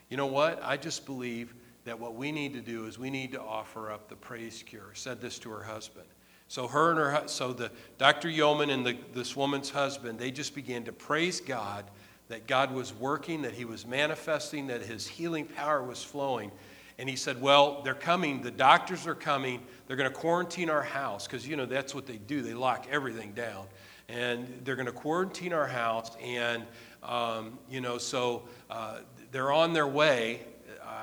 [0.09, 0.61] You know what?
[0.63, 4.09] I just believe that what we need to do is we need to offer up
[4.09, 4.91] the praise cure.
[4.95, 6.07] Said this to her husband.
[6.49, 8.31] So her and her, so the Dr.
[8.31, 11.85] Yeoman and the, this woman's husband, they just began to praise God
[12.29, 16.51] that God was working, that He was manifesting, that His healing power was flowing.
[16.99, 18.43] And he said, Well, they're coming.
[18.43, 19.63] The doctors are coming.
[19.87, 22.43] They're going to quarantine our house because, you know, that's what they do.
[22.43, 23.67] They lock everything down.
[24.09, 26.11] And they're going to quarantine our house.
[26.23, 26.65] And,
[27.03, 28.99] um, you know, so uh,
[29.31, 30.41] they're on their way.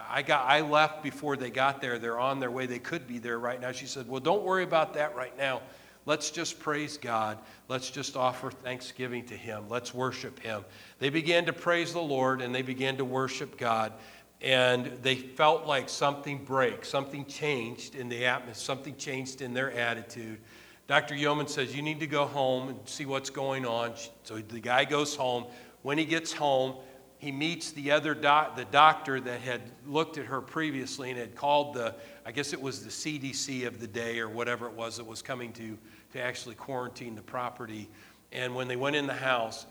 [0.10, 2.00] I, got, I left before they got there.
[2.00, 2.66] They're on their way.
[2.66, 3.72] They could be there right now.
[3.72, 5.62] She said, Well, don't worry about that right now.
[6.08, 7.40] Let's just praise God.
[7.68, 9.66] Let's just offer thanksgiving to Him.
[9.70, 10.64] Let's worship Him.
[11.00, 13.94] They began to praise the Lord and they began to worship God
[14.42, 19.72] and they felt like something break, something changed in the atmosphere, something changed in their
[19.72, 20.40] attitude.
[20.88, 21.16] Dr.
[21.16, 23.94] Yeoman says, You need to go home and see what's going on.
[24.24, 25.46] So the guy goes home.
[25.82, 26.76] When he gets home,
[27.18, 31.36] he meets the other doc, the doctor that had looked at her previously and had
[31.36, 31.96] called the,
[32.26, 35.22] I guess it was the CDC of the day or whatever it was that was
[35.22, 35.78] coming to,
[36.14, 37.90] to actually quarantine the property.
[38.32, 39.66] And when they went in the house,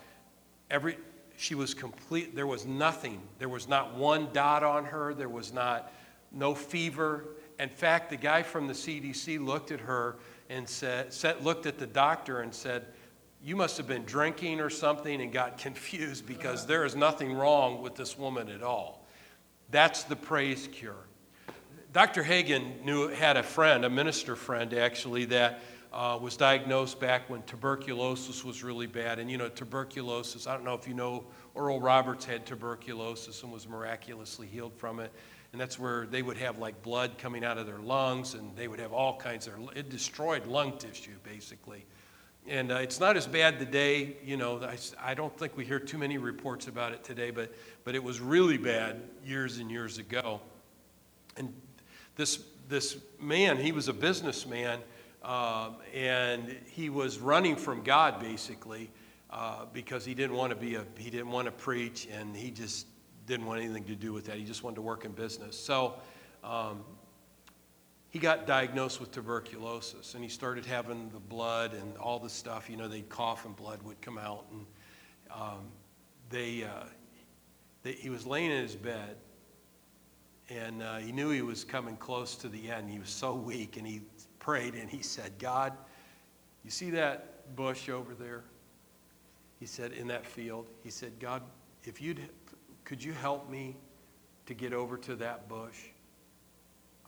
[0.70, 0.96] every,
[1.36, 2.34] she was complete.
[2.34, 3.20] There was nothing.
[3.38, 5.14] There was not one dot on her.
[5.14, 5.92] There was not
[6.32, 7.24] no fever.
[7.58, 10.16] In fact, the guy from the CDC looked at her
[10.48, 12.86] and said, said, looked at the doctor and said,
[13.42, 17.82] "You must have been drinking or something and got confused because there is nothing wrong
[17.82, 19.06] with this woman at all."
[19.70, 20.94] That's the praise cure.
[21.92, 22.24] Dr.
[22.24, 25.60] Hagin knew had a friend, a minister friend actually, that
[25.94, 29.20] uh, was diagnosed back when tuberculosis was really bad.
[29.20, 33.52] And you know, tuberculosis, I don't know if you know, Oral Roberts had tuberculosis and
[33.52, 35.12] was miraculously healed from it.
[35.52, 38.66] And that's where they would have like blood coming out of their lungs and they
[38.66, 41.86] would have all kinds of, it destroyed lung tissue basically.
[42.48, 45.78] And uh, it's not as bad today, you know, I, I don't think we hear
[45.78, 47.54] too many reports about it today, but,
[47.84, 50.40] but it was really bad years and years ago.
[51.36, 51.54] And
[52.16, 54.80] this, this man, he was a businessman
[55.24, 58.90] um, and he was running from God basically
[59.30, 62.50] uh, because he didn't want to be a he didn't want to preach and he
[62.50, 62.86] just
[63.26, 64.36] didn't want anything to do with that.
[64.36, 65.58] He just wanted to work in business.
[65.58, 65.94] So
[66.42, 66.84] um,
[68.10, 72.68] he got diagnosed with tuberculosis and he started having the blood and all the stuff.
[72.68, 74.66] You know, they'd cough and blood would come out and
[75.30, 75.66] um,
[76.28, 76.84] they, uh,
[77.82, 79.16] they, he was laying in his bed
[80.50, 82.90] and uh, he knew he was coming close to the end.
[82.90, 84.02] He was so weak and he
[84.44, 85.72] prayed and he said, God,
[86.64, 88.44] you see that bush over there?
[89.58, 91.42] He said, in that field, he said, God,
[91.84, 92.20] if you'd,
[92.84, 93.74] could you help me
[94.44, 95.78] to get over to that bush?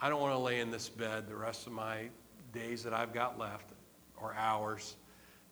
[0.01, 2.09] I don't want to lay in this bed the rest of my
[2.55, 3.71] days that I've got left
[4.17, 4.97] or hours.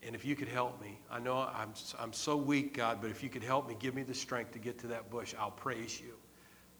[0.02, 3.22] And if you could help me, I know I'm, I'm so weak, God, but if
[3.22, 6.00] you could help me, give me the strength to get to that bush, I'll praise
[6.00, 6.14] you.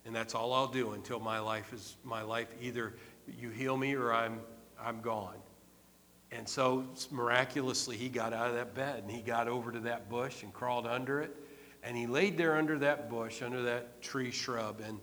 [0.06, 2.48] And that's all I'll do until my life is my life.
[2.60, 2.94] Either
[3.38, 4.40] you heal me or I'm
[4.84, 5.36] I'm gone.
[6.30, 10.08] And so miraculously, he got out of that bed and he got over to that
[10.08, 11.34] bush and crawled under it.
[11.82, 14.80] And he laid there under that bush, under that tree shrub.
[14.84, 14.98] And,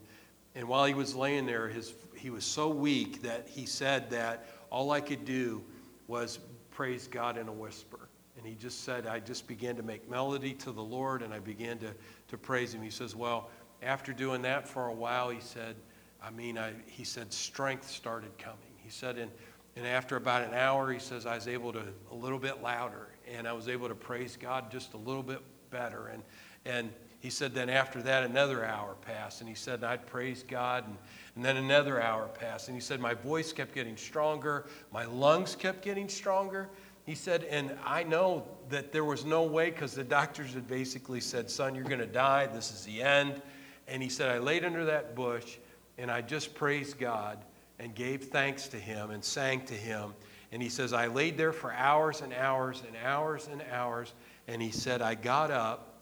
[0.55, 4.45] and while he was laying there, his, he was so weak that he said that
[4.69, 5.63] all I could do
[6.07, 6.39] was
[6.71, 8.09] praise God in a whisper.
[8.37, 11.39] And he just said, I just began to make melody to the Lord and I
[11.39, 11.93] began to,
[12.29, 12.81] to praise him.
[12.81, 13.49] He says, Well,
[13.83, 15.75] after doing that for a while, he said,
[16.23, 18.59] I mean, I, he said, strength started coming.
[18.77, 19.31] He said, and
[19.75, 23.07] and after about an hour, he says, I was able to a little bit louder
[23.33, 26.07] and I was able to praise God just a little bit better.
[26.07, 26.23] And,
[26.65, 29.39] and he said, then after that, another hour passed.
[29.39, 30.85] And he said, I'd praise God.
[30.87, 30.97] And,
[31.35, 32.67] and then another hour passed.
[32.67, 36.69] And he said, my voice kept getting stronger, my lungs kept getting stronger.
[37.05, 41.21] He said, and I know that there was no way because the doctors had basically
[41.21, 42.47] said, son, you're going to die.
[42.47, 43.41] This is the end.
[43.87, 45.57] And he said, I laid under that bush
[45.97, 47.43] and I just praised God
[47.81, 50.13] and gave thanks to him and sang to him.
[50.51, 54.13] And he says, I laid there for hours and hours and hours and hours.
[54.47, 55.95] And he said, I got up.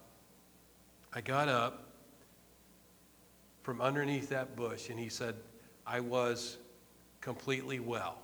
[1.13, 1.85] I got up
[3.63, 4.89] from underneath that bush.
[4.89, 5.35] And he said,
[5.87, 6.57] I was
[7.21, 8.17] completely well.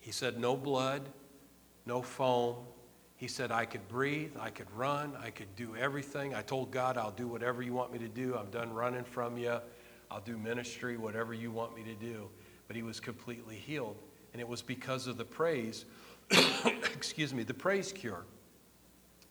[0.00, 1.02] He said, no blood,
[1.84, 2.56] no foam.
[3.16, 6.34] He said, I could breathe, I could run, I could do everything.
[6.34, 8.36] I told God, I'll do whatever you want me to do.
[8.36, 9.56] I'm done running from you.
[10.10, 12.28] I'll do ministry, whatever you want me to do
[12.66, 13.96] but he was completely healed.
[14.32, 15.86] and it was because of the praise,
[16.94, 18.24] excuse me, the praise cure.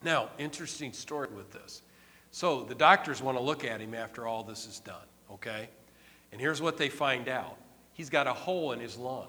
[0.03, 1.81] Now, interesting story with this.
[2.31, 5.69] So the doctors want to look at him after all this is done, okay?
[6.31, 7.57] And here's what they find out
[7.93, 9.27] he's got a hole in his lung.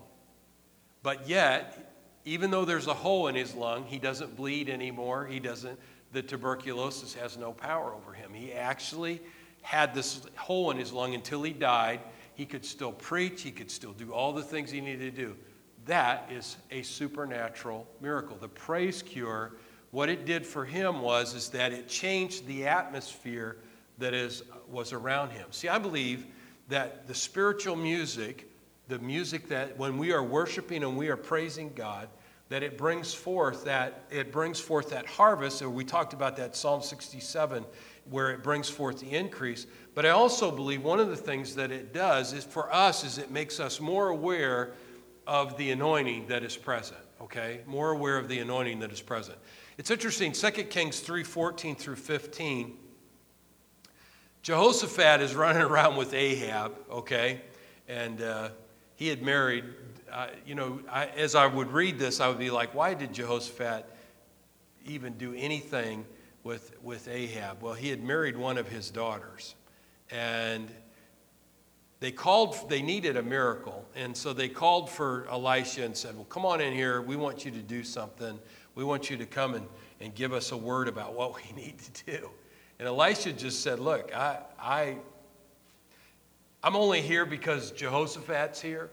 [1.03, 5.25] But yet, even though there's a hole in his lung, he doesn't bleed anymore.
[5.25, 5.79] He doesn't,
[6.12, 8.35] the tuberculosis has no power over him.
[8.35, 9.21] He actually
[9.62, 12.01] had this hole in his lung until he died.
[12.37, 15.37] He could still preach, he could still do all the things he needed to do.
[15.87, 18.37] That is a supernatural miracle.
[18.38, 19.55] The praise cure
[19.90, 23.57] what it did for him was is that it changed the atmosphere
[23.99, 25.46] that is, was around him.
[25.51, 26.27] See, I believe
[26.68, 28.51] that the spiritual music,
[28.88, 32.09] the music that when we are worshiping and we are praising God,
[32.49, 35.62] that it brings forth that it brings forth that harvest.
[35.62, 37.64] And we talked about that Psalm 67,
[38.11, 39.66] where it brings forth the increase.
[39.95, 43.19] But I also believe one of the things that it does is for us is
[43.19, 44.73] it makes us more aware
[45.27, 47.01] of the anointing that is present.
[47.21, 49.38] Okay, more aware of the anointing that is present.
[49.79, 52.77] It's interesting, 2 Kings 3 14 through 15.
[54.42, 57.40] Jehoshaphat is running around with Ahab, okay?
[57.88, 58.51] And uh,
[58.95, 59.64] he had married,
[60.12, 63.12] uh, you know, I, as I would read this, I would be like, why did
[63.12, 63.85] Jehoshaphat
[64.87, 66.05] even do anything
[66.46, 67.61] with, with Ahab?
[67.61, 69.56] Well, he had married one of his daughters.
[70.11, 70.70] And
[71.98, 73.85] they called, they needed a miracle.
[73.96, 77.02] And so they called for Elisha and said, Well, come on in here.
[77.02, 78.38] We want you to do something.
[78.76, 79.66] We want you to come and,
[80.00, 82.30] and give us a word about what we need to do.
[82.78, 84.98] And Elisha just said, Look, I, I,
[86.62, 88.90] I'm only here because Jehoshaphat's here.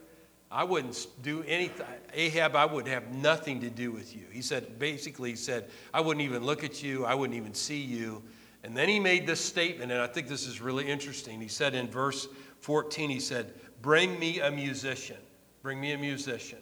[0.54, 1.84] I wouldn't do anything.
[2.12, 4.26] Ahab, I would have nothing to do with you.
[4.30, 7.04] He said, basically, he said, I wouldn't even look at you.
[7.04, 8.22] I wouldn't even see you.
[8.62, 11.40] And then he made this statement, and I think this is really interesting.
[11.40, 12.28] He said in verse
[12.60, 15.16] 14, he said, Bring me a musician.
[15.60, 16.60] Bring me a musician.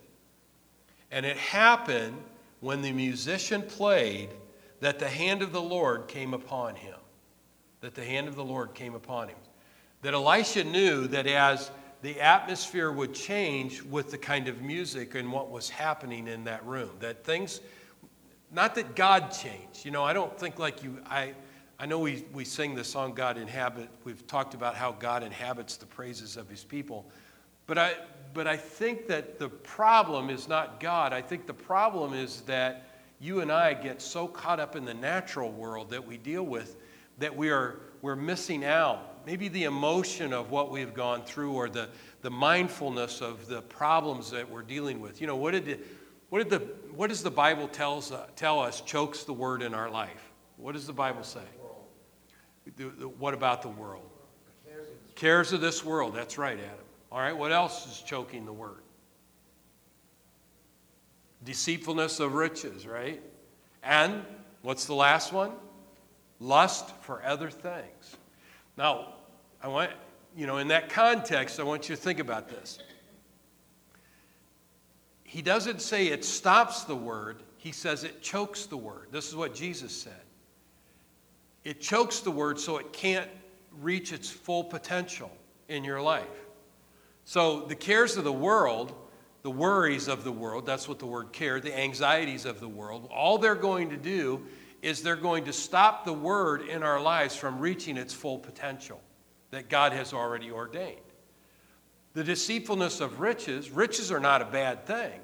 [1.10, 2.16] And it happened
[2.60, 4.30] when the musician played,
[4.80, 6.96] that the hand of the Lord came upon him.
[7.82, 9.36] That the hand of the Lord came upon him.
[10.00, 11.70] That Elisha knew that as
[12.02, 16.66] the atmosphere would change with the kind of music and what was happening in that
[16.66, 17.60] room, that things,
[18.50, 19.84] not that God changed.
[19.84, 21.32] You know, I don't think like you, I,
[21.78, 23.88] I know we, we sing the song God Inhabit.
[24.02, 27.08] We've talked about how God inhabits the praises of his people.
[27.66, 27.94] But I,
[28.34, 31.12] but I think that the problem is not God.
[31.12, 32.88] I think the problem is that
[33.20, 36.76] you and I get so caught up in the natural world that we deal with
[37.18, 39.11] that we are we're missing out.
[39.26, 41.88] Maybe the emotion of what we've gone through or the,
[42.22, 45.20] the mindfulness of the problems that we're dealing with.
[45.20, 45.80] You know, what did,
[46.28, 49.74] what did the what does the Bible tells, uh, tell us chokes the word in
[49.74, 50.32] our life?
[50.56, 51.40] What does the Bible say?
[53.18, 54.08] What about the world?
[55.14, 56.14] Cares of this world.
[56.14, 56.84] That's right, Adam.
[57.10, 58.82] All right, what else is choking the word?
[61.44, 63.22] Deceitfulness of riches, right?
[63.82, 64.24] And
[64.62, 65.52] what's the last one?
[66.40, 68.16] Lust for other things.
[68.76, 69.14] Now,
[69.62, 69.90] I want,
[70.36, 72.78] you know, in that context, I want you to think about this.
[75.24, 79.08] He doesn't say it stops the word, he says it chokes the word.
[79.12, 80.20] This is what Jesus said.
[81.64, 83.30] It chokes the word so it can't
[83.80, 85.30] reach its full potential
[85.68, 86.26] in your life.
[87.24, 88.92] So the cares of the world,
[89.42, 93.08] the worries of the world, that's what the word care, the anxieties of the world,
[93.12, 94.44] all they're going to do
[94.82, 99.00] is they're going to stop the word in our lives from reaching its full potential
[99.50, 100.98] that God has already ordained.
[102.14, 105.20] The deceitfulness of riches, riches are not a bad thing.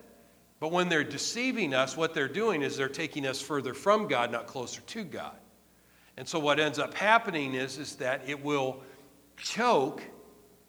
[0.61, 4.33] But when they're deceiving us, what they're doing is they're taking us further from God,
[4.33, 5.37] not closer to God.
[6.17, 8.83] And so what ends up happening is, is that it will
[9.37, 10.03] choke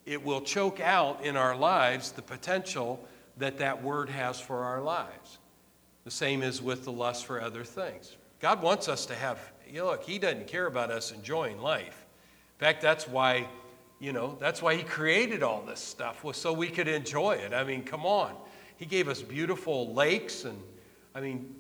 [0.10, 4.82] it will choke out in our lives the potential that that word has for our
[4.82, 5.38] lives.
[6.04, 8.18] The same is with the lust for other things.
[8.40, 12.06] God wants us to have, you know, look, He doesn't care about us enjoying life.
[12.58, 13.48] In fact, that's why,
[14.00, 17.54] you know, that's why He created all this stuff, was so we could enjoy it.
[17.54, 18.36] I mean, come on.
[18.78, 20.58] He gave us beautiful lakes, and
[21.14, 21.54] I mean,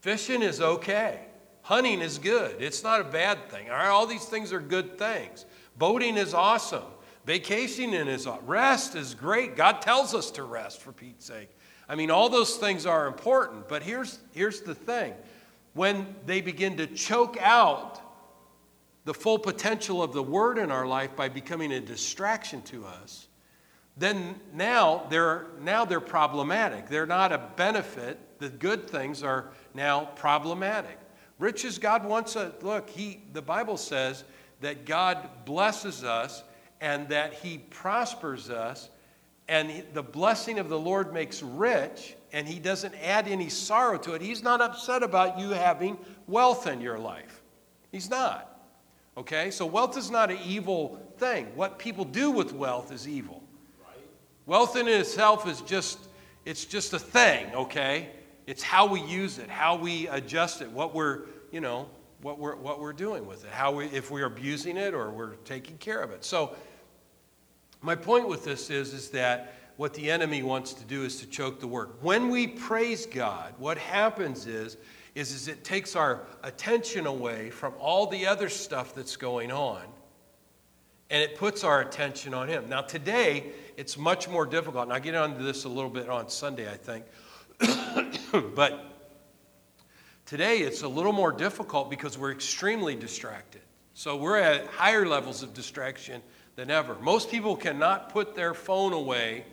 [0.00, 1.20] fishing is okay.
[1.62, 2.56] Hunting is good.
[2.60, 3.70] It's not a bad thing.
[3.70, 3.88] All, right?
[3.88, 5.44] all these things are good things.
[5.76, 6.84] Boating is awesome.
[7.26, 9.56] Vacationing is rest is great.
[9.56, 11.50] God tells us to rest for Pete's sake.
[11.88, 15.12] I mean, all those things are important, but here's, here's the thing.
[15.74, 18.00] When they begin to choke out
[19.04, 23.28] the full potential of the word in our life by becoming a distraction to us,
[23.96, 26.88] then now they're, now they're problematic.
[26.88, 28.18] They're not a benefit.
[28.38, 30.98] The good things are now problematic.
[31.38, 34.24] Riches, God wants a look, he, the Bible says
[34.60, 36.42] that God blesses us
[36.80, 38.90] and that He prospers us
[39.50, 44.14] and the blessing of the Lord makes rich, and He doesn't add any sorrow to
[44.14, 44.22] it.
[44.22, 45.98] He's not upset about you having
[46.28, 47.42] wealth in your life.
[47.90, 48.46] He's not.
[49.16, 49.50] Okay?
[49.50, 51.46] So wealth is not an evil thing.
[51.56, 53.42] What people do with wealth is evil.
[54.46, 55.98] Wealth in itself is just
[56.44, 58.10] it's just a thing, okay?
[58.46, 61.88] It's how we use it, how we adjust it, what we're, you know,
[62.22, 65.34] what we're what we're doing with it, how we if we're abusing it or we're
[65.44, 66.24] taking care of it.
[66.24, 66.54] So
[67.80, 71.26] my point with this is is that what the enemy wants to do is to
[71.26, 71.90] choke the word.
[72.02, 74.76] When we praise God, what happens is
[75.14, 79.82] is, is it takes our attention away from all the other stuff that's going on
[81.10, 82.68] and it puts our attention on Him.
[82.68, 86.28] Now, today, it's much more difficult, and I'll get onto this a little bit on
[86.28, 87.04] Sunday, I think.
[88.54, 88.84] but
[90.24, 93.62] today, it's a little more difficult because we're extremely distracted.
[93.94, 96.22] So, we're at higher levels of distraction
[96.56, 96.96] than ever.
[96.96, 99.44] Most people cannot put their phone away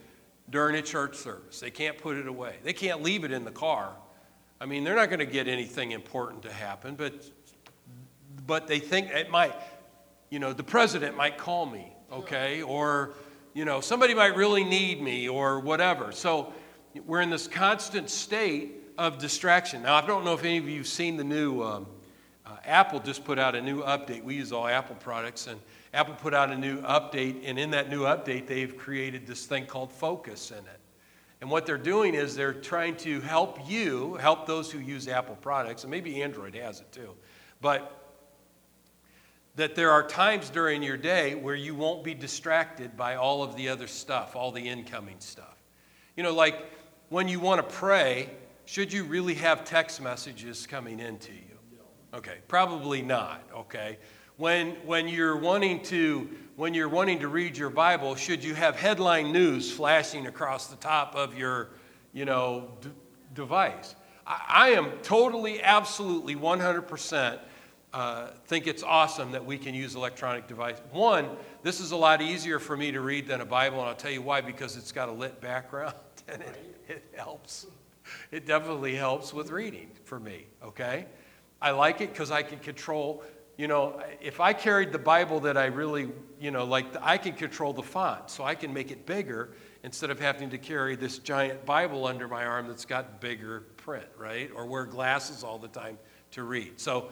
[0.49, 3.51] during a church service, they can't put it away, they can't leave it in the
[3.51, 3.93] car
[4.59, 7.13] I mean, they're not going to get anything important to happen, but,
[8.47, 9.53] but they think it might,
[10.31, 12.63] you know, the president might call me, okay?
[12.63, 13.13] Or,
[13.53, 16.11] you know, somebody might really need me or whatever.
[16.11, 16.53] So
[17.05, 19.83] we're in this constant state of distraction.
[19.83, 21.85] Now, I don't know if any of you have seen the new, um,
[22.43, 24.23] uh, Apple just put out a new update.
[24.23, 25.59] We use all Apple products, and
[25.93, 29.65] Apple put out a new update, and in that new update, they've created this thing
[29.65, 30.79] called Focus in it.
[31.39, 35.35] And what they're doing is they're trying to help you, help those who use Apple
[35.35, 37.13] products, and maybe Android has it too,
[37.61, 37.93] but
[39.55, 43.55] that there are times during your day where you won't be distracted by all of
[43.55, 45.57] the other stuff, all the incoming stuff.
[46.15, 46.71] You know, like
[47.09, 48.29] when you want to pray,
[48.65, 51.41] should you really have text messages coming into you?
[52.13, 53.97] Okay, probably not, okay?
[54.37, 58.75] When, when you're wanting to when you're wanting to read your Bible, should you have
[58.75, 61.69] headline news flashing across the top of your,
[62.13, 62.89] you know, d-
[63.35, 63.93] device?
[64.25, 67.39] I, I, am totally, absolutely, 100%
[67.93, 70.81] uh, think it's awesome that we can use electronic device.
[70.91, 71.29] One,
[71.61, 74.11] this is a lot easier for me to read than a Bible, and I'll tell
[74.11, 75.93] you why, because it's got a lit background,
[76.27, 77.67] and it, it helps.
[78.31, 81.05] It definitely helps with reading for me, okay?
[81.61, 83.23] I like it because I can control
[83.57, 87.33] you know, if I carried the Bible that I really, you know, like I can
[87.33, 89.49] control the font, so I can make it bigger
[89.83, 94.05] instead of having to carry this giant Bible under my arm that's got bigger print,
[94.17, 94.51] right?
[94.55, 95.97] Or wear glasses all the time
[96.31, 96.79] to read.
[96.79, 97.09] So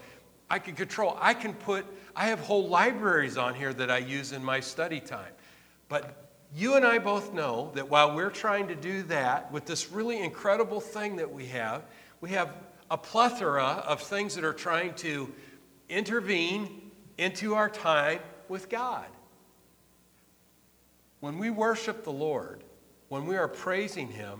[0.49, 1.85] I can control, I can put,
[2.15, 5.33] I have whole libraries on here that I use in my study time.
[5.89, 9.91] But you and I both know that while we're trying to do that with this
[9.91, 11.85] really incredible thing that we have,
[12.21, 12.53] we have
[12.91, 15.33] a plethora of things that are trying to
[15.89, 18.19] intervene into our time
[18.49, 19.05] with God.
[21.19, 22.63] When we worship the Lord,
[23.09, 24.39] when we are praising Him,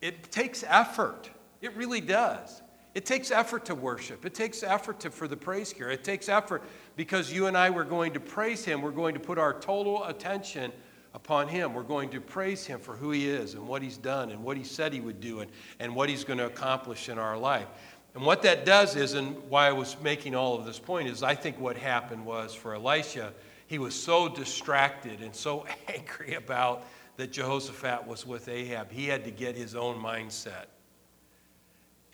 [0.00, 1.30] it takes effort.
[1.60, 2.62] It really does.
[2.94, 4.24] It takes effort to worship.
[4.24, 5.90] It takes effort to, for the praise cure.
[5.90, 6.62] It takes effort
[6.94, 8.82] because you and I were going to praise Him.
[8.82, 10.70] We're going to put our total attention
[11.12, 11.74] upon Him.
[11.74, 14.56] We're going to praise Him for who He is and what He's done and what
[14.56, 17.66] He said He would do and, and what He's going to accomplish in our life.
[18.14, 21.22] And what that does is, and why I was making all of this point, is
[21.22, 23.32] I think what happened was for Elisha,
[23.66, 26.84] he was so distracted and so angry about
[27.16, 28.90] that Jehoshaphat was with Ahab.
[28.90, 30.66] He had to get his own mindset.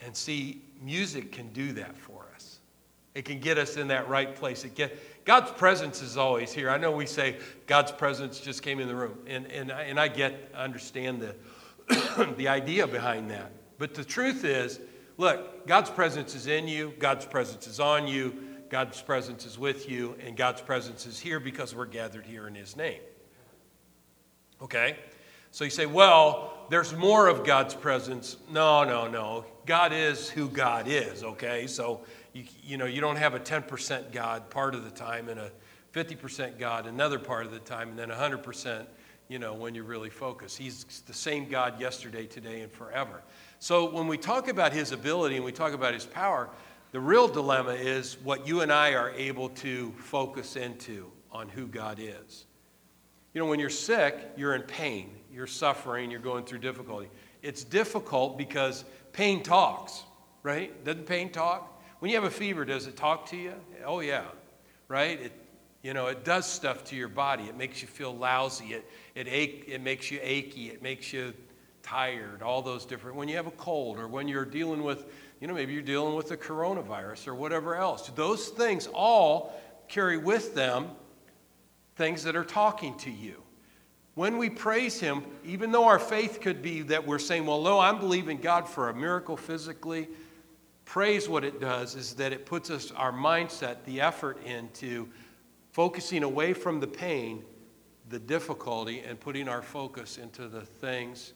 [0.02, 2.58] And see, music can do that for us.
[3.14, 4.64] It can get us in that right place.
[4.64, 6.70] It get, God's presence is always here.
[6.70, 7.36] I know we say
[7.66, 12.48] God's presence just came in the room, and, and, and I get, understand the, the
[12.48, 13.52] idea behind that.
[13.78, 14.80] But the truth is,
[15.20, 18.34] Look, God's presence is in you, God's presence is on you,
[18.70, 22.54] God's presence is with you, and God's presence is here because we're gathered here in
[22.54, 23.02] His name.
[24.62, 24.96] Okay?
[25.50, 28.38] So you say, well, there's more of God's presence.
[28.50, 29.44] No, no, no.
[29.66, 31.66] God is who God is, okay?
[31.66, 32.00] So,
[32.32, 35.52] you, you know, you don't have a 10% God part of the time and a
[35.92, 38.86] 50% God another part of the time and then 100%,
[39.28, 40.56] you know, when you really focus.
[40.56, 43.22] He's the same God yesterday, today, and forever.
[43.62, 46.48] So when we talk about his ability and we talk about his power,
[46.92, 51.66] the real dilemma is what you and I are able to focus into on who
[51.66, 52.46] God is.
[53.34, 57.10] You know, when you're sick, you're in pain, you're suffering, you're going through difficulty.
[57.42, 60.04] It's difficult because pain talks,
[60.42, 60.82] right?
[60.82, 61.82] Doesn't pain talk?
[61.98, 63.52] When you have a fever, does it talk to you?
[63.84, 64.24] Oh, yeah,
[64.88, 65.20] right?
[65.20, 65.32] It,
[65.82, 67.44] you know, it does stuff to your body.
[67.44, 68.72] It makes you feel lousy.
[68.72, 70.70] It, it, ache, it makes you achy.
[70.70, 71.34] It makes you
[71.90, 75.06] tired, all those different, when you have a cold or when you're dealing with,
[75.40, 78.08] you know, maybe you're dealing with the coronavirus or whatever else.
[78.10, 80.90] Those things all carry with them
[81.96, 83.42] things that are talking to you.
[84.14, 87.80] When we praise Him, even though our faith could be that we're saying, well, no,
[87.80, 90.08] I'm believing God for a miracle physically,
[90.84, 95.08] praise what it does is that it puts us, our mindset, the effort into
[95.72, 97.44] focusing away from the pain,
[98.10, 101.32] the difficulty, and putting our focus into the things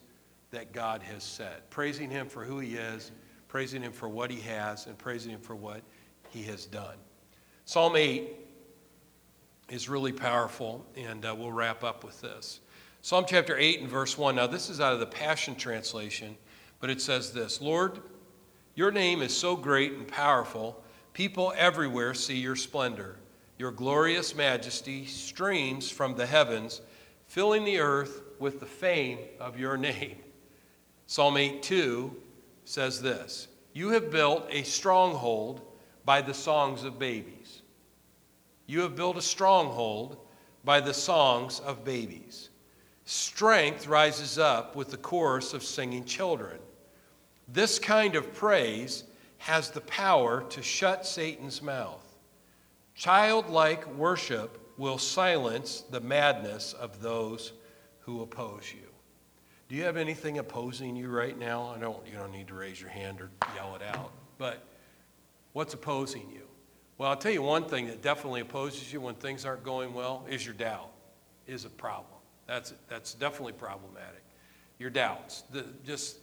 [0.55, 1.69] that God has said.
[1.69, 3.11] Praising Him for who He is,
[3.49, 5.81] praising Him for what He has, and praising Him for what
[6.29, 6.95] He has done.
[7.65, 8.29] Psalm 8
[9.69, 12.61] is really powerful, and uh, we'll wrap up with this.
[13.01, 14.35] Psalm chapter 8 and verse 1.
[14.35, 16.37] Now, this is out of the Passion Translation,
[16.79, 17.99] but it says this Lord,
[18.75, 20.81] your name is so great and powerful,
[21.11, 23.17] people everywhere see your splendor.
[23.57, 26.81] Your glorious majesty streams from the heavens,
[27.27, 30.17] filling the earth with the fame of your name.
[31.07, 32.15] Psalm 8 2
[32.65, 35.61] says this You have built a stronghold
[36.03, 37.61] by the songs of babies.
[38.67, 40.17] You have built a stronghold
[40.63, 42.49] by the songs of babies.
[43.05, 46.57] Strength rises up with the chorus of singing children.
[47.47, 49.03] This kind of praise
[49.37, 52.03] has the power to shut Satan's mouth.
[52.95, 57.53] Childlike worship will silence the madness of those
[57.99, 58.84] who oppose you.
[59.75, 61.73] Do you have anything opposing you right now?
[61.75, 64.09] I don't you don't need to raise your hand or yell it out.
[64.37, 64.63] But
[65.51, 66.43] what's opposing you?
[66.97, 70.25] Well, I'll tell you one thing that definitely opposes you when things aren't going well
[70.29, 70.91] is your doubt.
[71.45, 72.21] Is a problem.
[72.47, 74.23] That's that's definitely problematic.
[74.79, 75.43] Your doubts.
[75.51, 76.19] The, just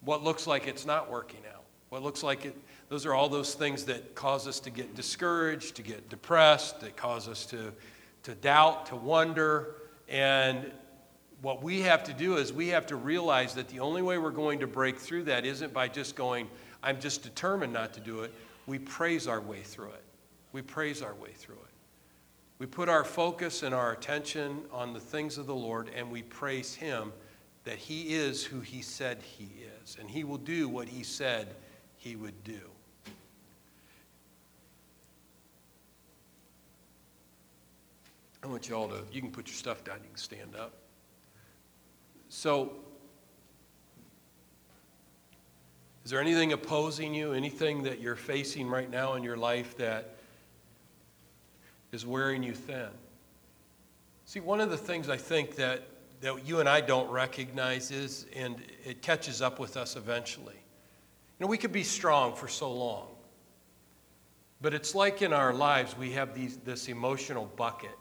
[0.00, 1.62] what looks like it's not working out.
[1.90, 2.56] What looks like it,
[2.88, 6.96] those are all those things that cause us to get discouraged, to get depressed, that
[6.96, 7.72] cause us to,
[8.24, 9.76] to doubt, to wonder.
[10.08, 10.72] And
[11.42, 14.30] what we have to do is we have to realize that the only way we're
[14.30, 16.48] going to break through that isn't by just going,
[16.82, 18.34] I'm just determined not to do it.
[18.66, 20.04] We praise our way through it.
[20.52, 21.60] We praise our way through it.
[22.58, 26.22] We put our focus and our attention on the things of the Lord and we
[26.22, 27.12] praise Him
[27.64, 29.50] that He is who He said He
[29.82, 31.54] is, and He will do what He said
[31.96, 32.60] He would do.
[38.42, 40.74] I want you all to, you can put your stuff down, you can stand up.
[42.30, 42.72] So,
[46.04, 50.14] is there anything opposing you, anything that you're facing right now in your life that
[51.92, 52.88] is wearing you thin?
[54.24, 55.82] See, one of the things I think that
[56.20, 60.54] that you and I don't recognize is, and it catches up with us eventually.
[60.54, 63.08] You know, we could be strong for so long,
[64.60, 67.96] but it's like in our lives we have these, this emotional bucket.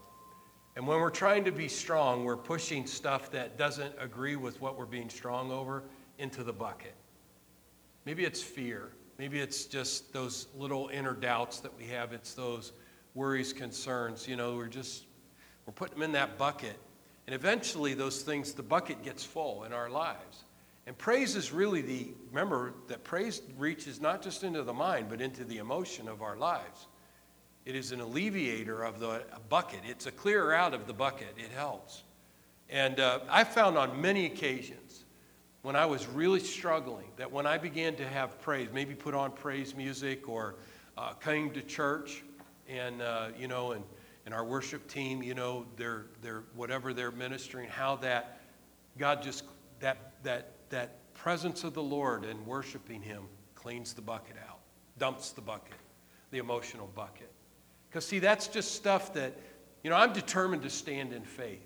[0.80, 4.80] And when we're trying to be strong, we're pushing stuff that doesn't agree with what
[4.80, 5.84] we're being strong over
[6.20, 6.94] into the bucket.
[8.06, 8.88] Maybe it's fear.
[9.18, 12.14] Maybe it's just those little inner doubts that we have.
[12.14, 12.72] It's those
[13.14, 14.26] worries, concerns.
[14.26, 15.04] You know, we're just,
[15.66, 16.78] we're putting them in that bucket.
[17.28, 20.46] And eventually, those things, the bucket gets full in our lives.
[20.88, 25.20] And praise is really the, remember that praise reaches not just into the mind, but
[25.20, 26.88] into the emotion of our lives.
[27.70, 31.36] It is an alleviator of the bucket, it's a clearer out of the bucket.
[31.38, 32.02] It helps.
[32.68, 35.06] And uh, I found on many occasions
[35.62, 39.32] when I was really struggling that when I began to have praise, maybe put on
[39.34, 40.56] praise music or
[40.98, 42.24] uh, came to church
[42.68, 43.84] and, uh, you know, and
[44.26, 48.42] and our worship team, you know, they're, they're, whatever they're ministering, how that
[48.98, 49.44] God just,
[49.80, 54.60] that, that, that presence of the Lord and worshiping Him cleans the bucket out,
[54.98, 55.78] dumps the bucket,
[56.32, 57.32] the emotional bucket.
[57.90, 59.34] Because, see, that's just stuff that,
[59.84, 61.66] you know, I'm determined to stand in faith.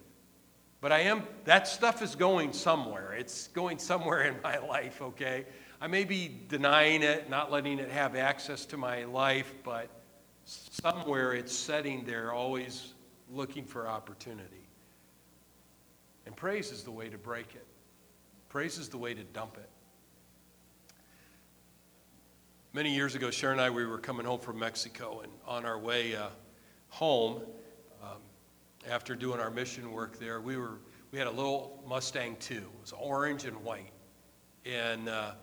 [0.79, 3.13] But I am, that stuff is going somewhere.
[3.13, 5.45] It's going somewhere in my life, okay?
[5.79, 9.89] I may be denying it, not letting it have access to my life, but
[10.45, 12.93] somewhere it's setting there always
[13.29, 14.67] looking for opportunity.
[16.25, 17.65] And praise is the way to break it,
[18.49, 19.69] praise is the way to dump it.
[22.75, 25.77] Many years ago, Sharon and I, we were coming home from Mexico, and on our
[25.77, 26.29] way uh,
[26.89, 27.43] home,
[28.01, 28.17] um,
[28.89, 30.79] after doing our mission work there, we were
[31.11, 32.55] we had a little Mustang too.
[32.55, 33.91] It was orange and white,
[34.65, 35.33] and uh,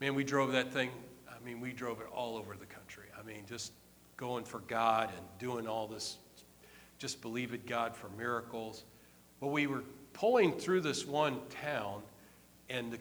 [0.00, 0.88] man, we drove that thing.
[1.28, 3.08] I mean, we drove it all over the country.
[3.20, 3.72] I mean, just
[4.16, 6.16] going for God and doing all this,
[6.96, 8.84] just believing God for miracles.
[9.40, 9.84] Well, we were
[10.14, 12.00] pulling through this one town,
[12.70, 12.98] and the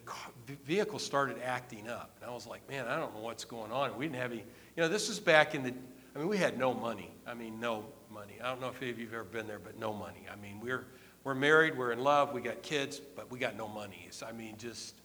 [0.66, 2.18] vehicle started acting up.
[2.22, 3.98] And I was like, man, I don't know what's going on.
[3.98, 5.74] We didn't have any, you know, this is back in the,
[6.16, 7.12] I mean, we had no money.
[7.26, 8.36] I mean, no money.
[8.42, 10.26] I don't know if any of you have ever been there, but no money.
[10.32, 10.86] I mean, we're,
[11.24, 14.08] we're married, we're in love, we got kids, but we got no money.
[14.12, 14.96] So, I mean, just,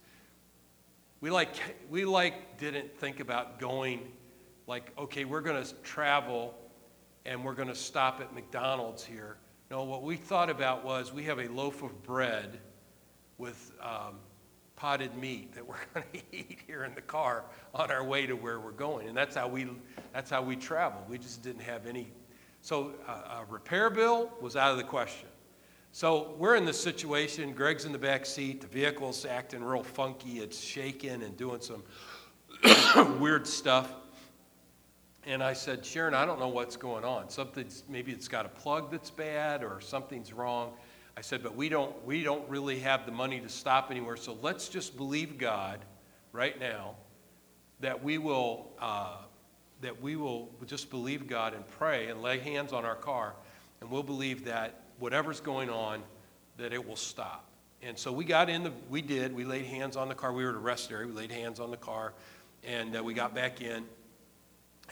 [1.21, 1.57] we like,
[1.91, 4.01] we like didn't think about going
[4.69, 6.55] like, okay, we're going to travel
[7.25, 9.37] and we're going to stop at McDonald's here.
[9.71, 12.61] No, what we thought about was we have a loaf of bread
[13.39, 14.17] with um,
[14.83, 18.35] potted meat that we're going to eat here in the car on our way to
[18.35, 19.69] where we're going, and that's how we
[20.13, 21.09] that's how we traveled.
[21.09, 22.11] We just didn't have any.
[22.63, 25.29] So uh, a repair bill was out of the question.
[25.93, 27.53] So we're in this situation.
[27.53, 28.61] Greg's in the back seat.
[28.61, 30.41] The vehicle's acting real funky.
[30.41, 31.85] It's shaking and doing some
[33.21, 33.95] weird stuff.
[35.25, 37.31] And I said, Sharon, I don't know what's going on.
[37.31, 40.73] Something's maybe it's got a plug that's bad or something's wrong.
[41.17, 44.17] I said, but we don't we don't really have the money to stop anywhere.
[44.17, 45.79] So let's just believe God
[46.33, 46.95] right now
[47.81, 49.19] that we will uh,
[49.83, 53.35] that we will just believe God and pray and lay hands on our car,
[53.81, 56.03] and we'll believe that whatever's going on,
[56.57, 57.45] that it will stop.
[57.83, 60.33] And so we got in the we did we laid hands on the car.
[60.33, 61.07] We were at a rest area.
[61.07, 62.15] We laid hands on the car,
[62.65, 63.85] and uh, we got back in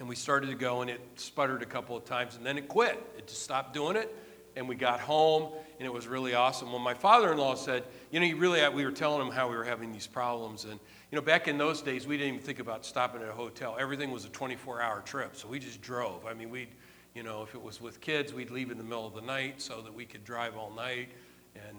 [0.01, 2.69] and we started to go, and it sputtered a couple of times, and then it
[2.69, 2.99] quit.
[3.19, 4.15] It just stopped doing it,
[4.57, 6.71] and we got home, and it was really awesome.
[6.71, 9.65] Well, my father-in-law said, you know, you really, we were telling him how we were
[9.65, 10.79] having these problems, and
[11.11, 13.77] you know, back in those days, we didn't even think about stopping at a hotel.
[13.81, 16.27] Everything was a 24-hour trip, so we just drove.
[16.27, 16.69] I mean, we'd,
[17.15, 19.63] you know, if it was with kids, we'd leave in the middle of the night
[19.63, 21.09] so that we could drive all night,
[21.55, 21.79] and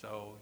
[0.00, 0.32] so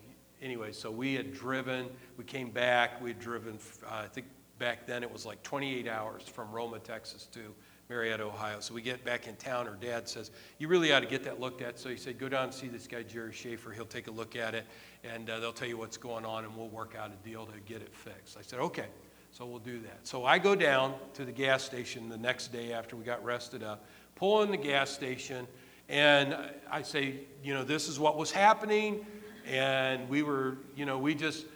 [0.41, 1.89] anyway, so we had driven.
[2.17, 3.03] We came back.
[3.03, 4.29] We had driven, uh, I think
[4.61, 7.53] back then it was like 28 hours from Roma, Texas to
[7.91, 8.61] Marietta, Ohio.
[8.61, 9.67] So we get back in town.
[9.67, 11.77] Her dad says, You really ought to get that looked at.
[11.77, 13.73] So he said, Go down and see this guy, Jerry Schaefer.
[13.73, 14.65] He'll take a look at it
[15.03, 17.59] and uh, they'll tell you what's going on and we'll work out a deal to
[17.67, 18.39] get it fixed.
[18.39, 18.87] I said, Okay.
[19.33, 19.99] So we'll do that.
[20.03, 23.63] So I go down to the gas station the next day after we got rested
[23.63, 23.87] up,
[24.17, 25.47] pull in the gas station,
[25.89, 26.37] and
[26.71, 29.05] I say, You know, this is what was happening.
[29.47, 31.47] And we were, you know, we just,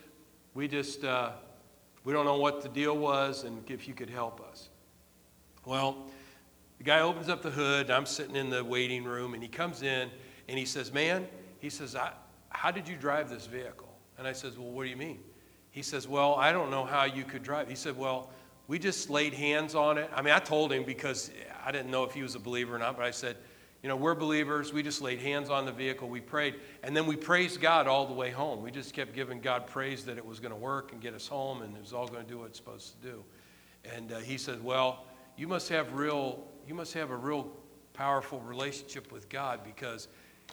[0.52, 1.30] we just, uh,
[2.02, 4.68] we don't know what the deal was and if you could help us.
[5.64, 6.06] Well,
[6.84, 7.90] the guy opens up the hood.
[7.90, 10.10] I'm sitting in the waiting room and he comes in
[10.50, 11.26] and he says, Man,
[11.58, 11.96] he says,
[12.50, 13.88] How did you drive this vehicle?
[14.18, 15.20] And I says, Well, what do you mean?
[15.70, 17.70] He says, Well, I don't know how you could drive.
[17.70, 18.28] He said, Well,
[18.68, 20.10] we just laid hands on it.
[20.14, 21.30] I mean, I told him because
[21.64, 23.36] I didn't know if he was a believer or not, but I said,
[23.82, 24.72] you know, we're believers.
[24.72, 26.08] We just laid hands on the vehicle.
[26.08, 26.56] We prayed.
[26.82, 28.62] And then we praised God all the way home.
[28.62, 31.26] We just kept giving God praise that it was going to work and get us
[31.28, 33.24] home and it was all going to do what it's supposed to do.
[33.94, 35.04] And uh, he said, Well,
[35.36, 37.48] you must have real, you must have a real
[37.92, 40.08] powerful relationship with God because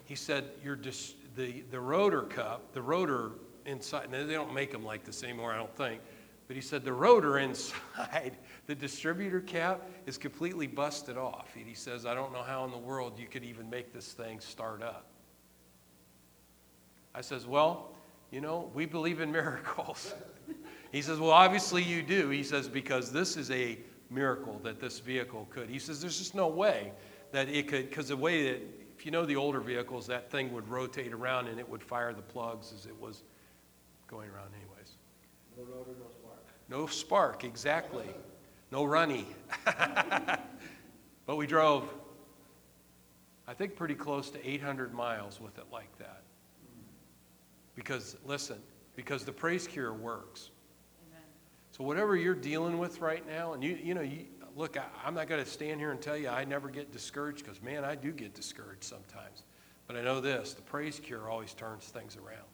[0.06, 3.32] he said, You're dis- the, the rotor cup, the rotor
[3.66, 6.02] inside, they don't make them like this anymore, I don't think.
[6.48, 8.38] But he said the rotor inside
[8.68, 11.56] the distributor cap is completely busted off.
[11.56, 14.12] And he says, I don't know how in the world you could even make this
[14.14, 15.06] thing start up.
[17.14, 17.92] I says, Well,
[18.32, 20.14] you know, we believe in miracles.
[20.92, 22.30] he says, Well, obviously you do.
[22.30, 23.78] He says, Because this is a
[24.12, 25.70] miracle that this vehicle could.
[25.70, 26.92] He says, There's just no way
[27.32, 28.62] that it could, because the way that,
[28.98, 32.14] if you know the older vehicles, that thing would rotate around and it would fire
[32.14, 33.24] the plugs as it was
[34.08, 34.98] going around, anyways.
[35.58, 36.46] No rotor, no spark.
[36.70, 38.08] no spark, exactly.
[38.72, 39.26] No runny.
[41.26, 41.90] but we drove,
[43.48, 46.24] I think, pretty close to 800 miles with it like that.
[46.64, 46.84] Hmm.
[47.76, 48.58] Because, listen,
[48.96, 50.51] because the praise cure works.
[51.82, 55.16] So, whatever you're dealing with right now, and you, you know, you, look, I, I'm
[55.16, 57.96] not going to stand here and tell you I never get discouraged because, man, I
[57.96, 59.42] do get discouraged sometimes.
[59.88, 62.46] But I know this the praise cure always turns things around.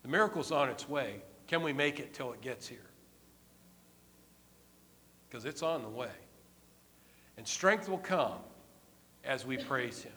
[0.00, 1.20] The miracle's on its way.
[1.46, 2.88] Can we make it till it gets here?
[5.28, 6.16] Because it's on the way.
[7.36, 8.38] And strength will come
[9.22, 10.14] as we praise Him.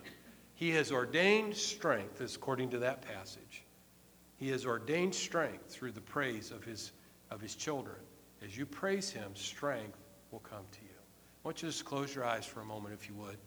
[0.54, 3.64] He has ordained strength, according to that passage.
[4.38, 6.92] He has ordained strength through the praise of His,
[7.30, 7.96] of his children.
[8.44, 9.98] As you praise Him, strength
[10.30, 10.88] will come to you.
[11.44, 13.38] I want you to just close your eyes for a moment, if you would.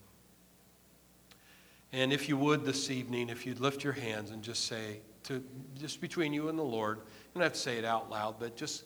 [1.92, 5.44] And if you would this evening, if you'd lift your hands and just say, to
[5.76, 6.98] just between you and the Lord.
[6.98, 7.04] You
[7.36, 8.86] don't have to say it out loud, but just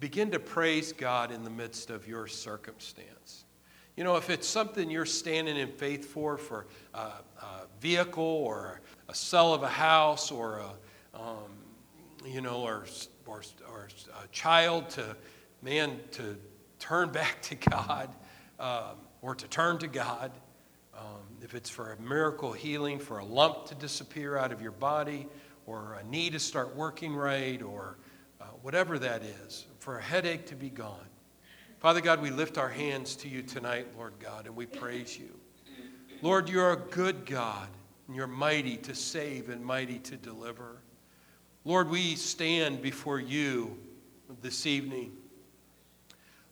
[0.00, 3.44] begin to praise God in the midst of your circumstance.
[3.96, 8.80] You know, if it's something you're standing in faith for, for a, a vehicle or
[9.08, 11.50] a sell of a house or a, um,
[12.26, 12.86] you know, or,
[13.26, 13.88] or, or
[14.22, 15.16] a child to,
[15.62, 16.36] man, to
[16.78, 18.14] turn back to God
[18.58, 20.32] um, or to turn to God,
[20.96, 24.72] um, if it's for a miracle healing, for a lump to disappear out of your
[24.72, 25.26] body,
[25.66, 27.98] or a knee to start working right, or
[28.40, 31.08] uh, whatever that is, for a headache to be gone.
[31.80, 35.38] Father God, we lift our hands to you tonight, Lord God, and we praise you.
[36.22, 37.68] Lord, you're a good God,
[38.06, 40.78] and you're mighty to save and mighty to deliver.
[41.66, 43.76] Lord, we stand before you
[44.40, 45.10] this evening.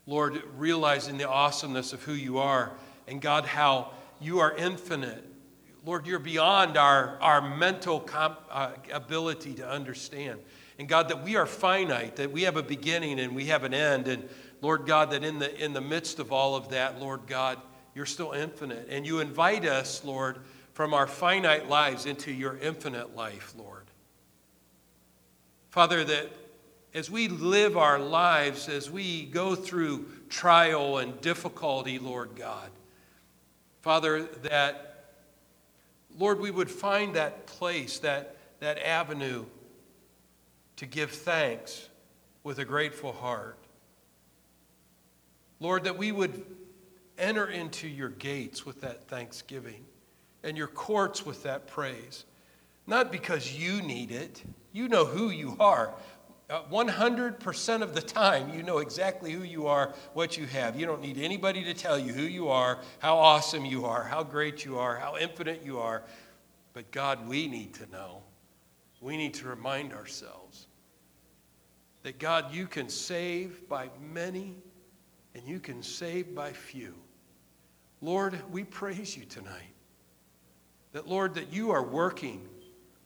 [0.07, 2.73] Lord, realizing the awesomeness of who you are,
[3.07, 5.25] and God, how you are infinite.
[5.87, 10.41] Lord, you're beyond our, our mental comp, uh, ability to understand.
[10.81, 13.73] And God, that we are finite, that we have a beginning and we have an
[13.73, 14.09] end.
[14.09, 14.29] And
[14.63, 17.61] Lord God, that in the, in the midst of all of that, Lord God,
[17.95, 18.89] you're still infinite.
[18.91, 20.39] And you invite us, Lord,
[20.73, 23.74] from our finite lives into your infinite life, Lord.
[25.75, 26.31] Father, that
[26.95, 32.71] as we live our lives, as we go through trial and difficulty, Lord God,
[33.83, 35.07] Father, that
[36.17, 39.47] Lord, we would find that place, that, that avenue
[40.77, 41.89] to give thanks
[42.45, 43.59] with a grateful heart.
[45.59, 46.41] Lord, that we would
[47.19, 49.85] enter into your gates with that thanksgiving
[50.45, 52.27] and your courts with that praise.
[52.87, 54.41] Not because you need it,
[54.75, 55.95] you know who you are.
[56.51, 60.79] Uh, 100% of the time, you know exactly who you are, what you have.
[60.79, 64.23] You don't need anybody to tell you who you are, how awesome you are, how
[64.23, 66.03] great you are, how infinite you are.
[66.75, 68.23] But God, we need to know.
[69.01, 70.67] We need to remind ourselves
[72.03, 74.57] that God, you can save by many
[75.35, 76.95] and you can save by few.
[78.03, 79.73] Lord, we praise you tonight.
[80.93, 82.49] That, Lord, that you are working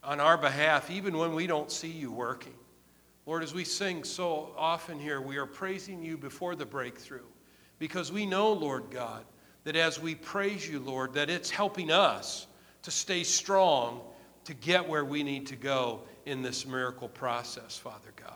[0.02, 2.54] on our behalf even when we don't see you working.
[3.26, 7.26] Lord, as we sing so often here, we are praising you before the breakthrough
[7.78, 9.24] because we know, Lord God,
[9.64, 12.46] that as we praise you, Lord, that it's helping us
[12.82, 14.00] to stay strong
[14.44, 18.32] to get where we need to go in this miracle process, Father God.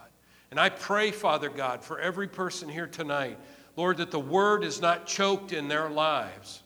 [0.51, 3.39] And I pray, Father God, for every person here tonight,
[3.77, 6.63] Lord, that the word is not choked in their lives.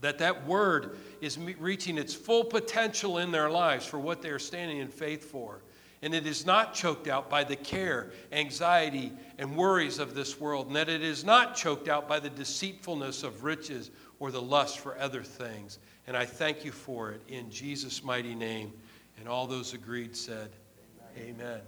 [0.00, 4.38] That that word is reaching its full potential in their lives for what they are
[4.38, 5.62] standing in faith for
[6.02, 10.66] and it is not choked out by the care, anxiety, and worries of this world,
[10.66, 14.80] and that it is not choked out by the deceitfulness of riches or the lust
[14.80, 15.78] for other things.
[16.08, 18.72] And I thank you for it in Jesus' mighty name.
[19.18, 20.50] And all those agreed said,
[21.16, 21.40] Amen.
[21.40, 21.60] Amen.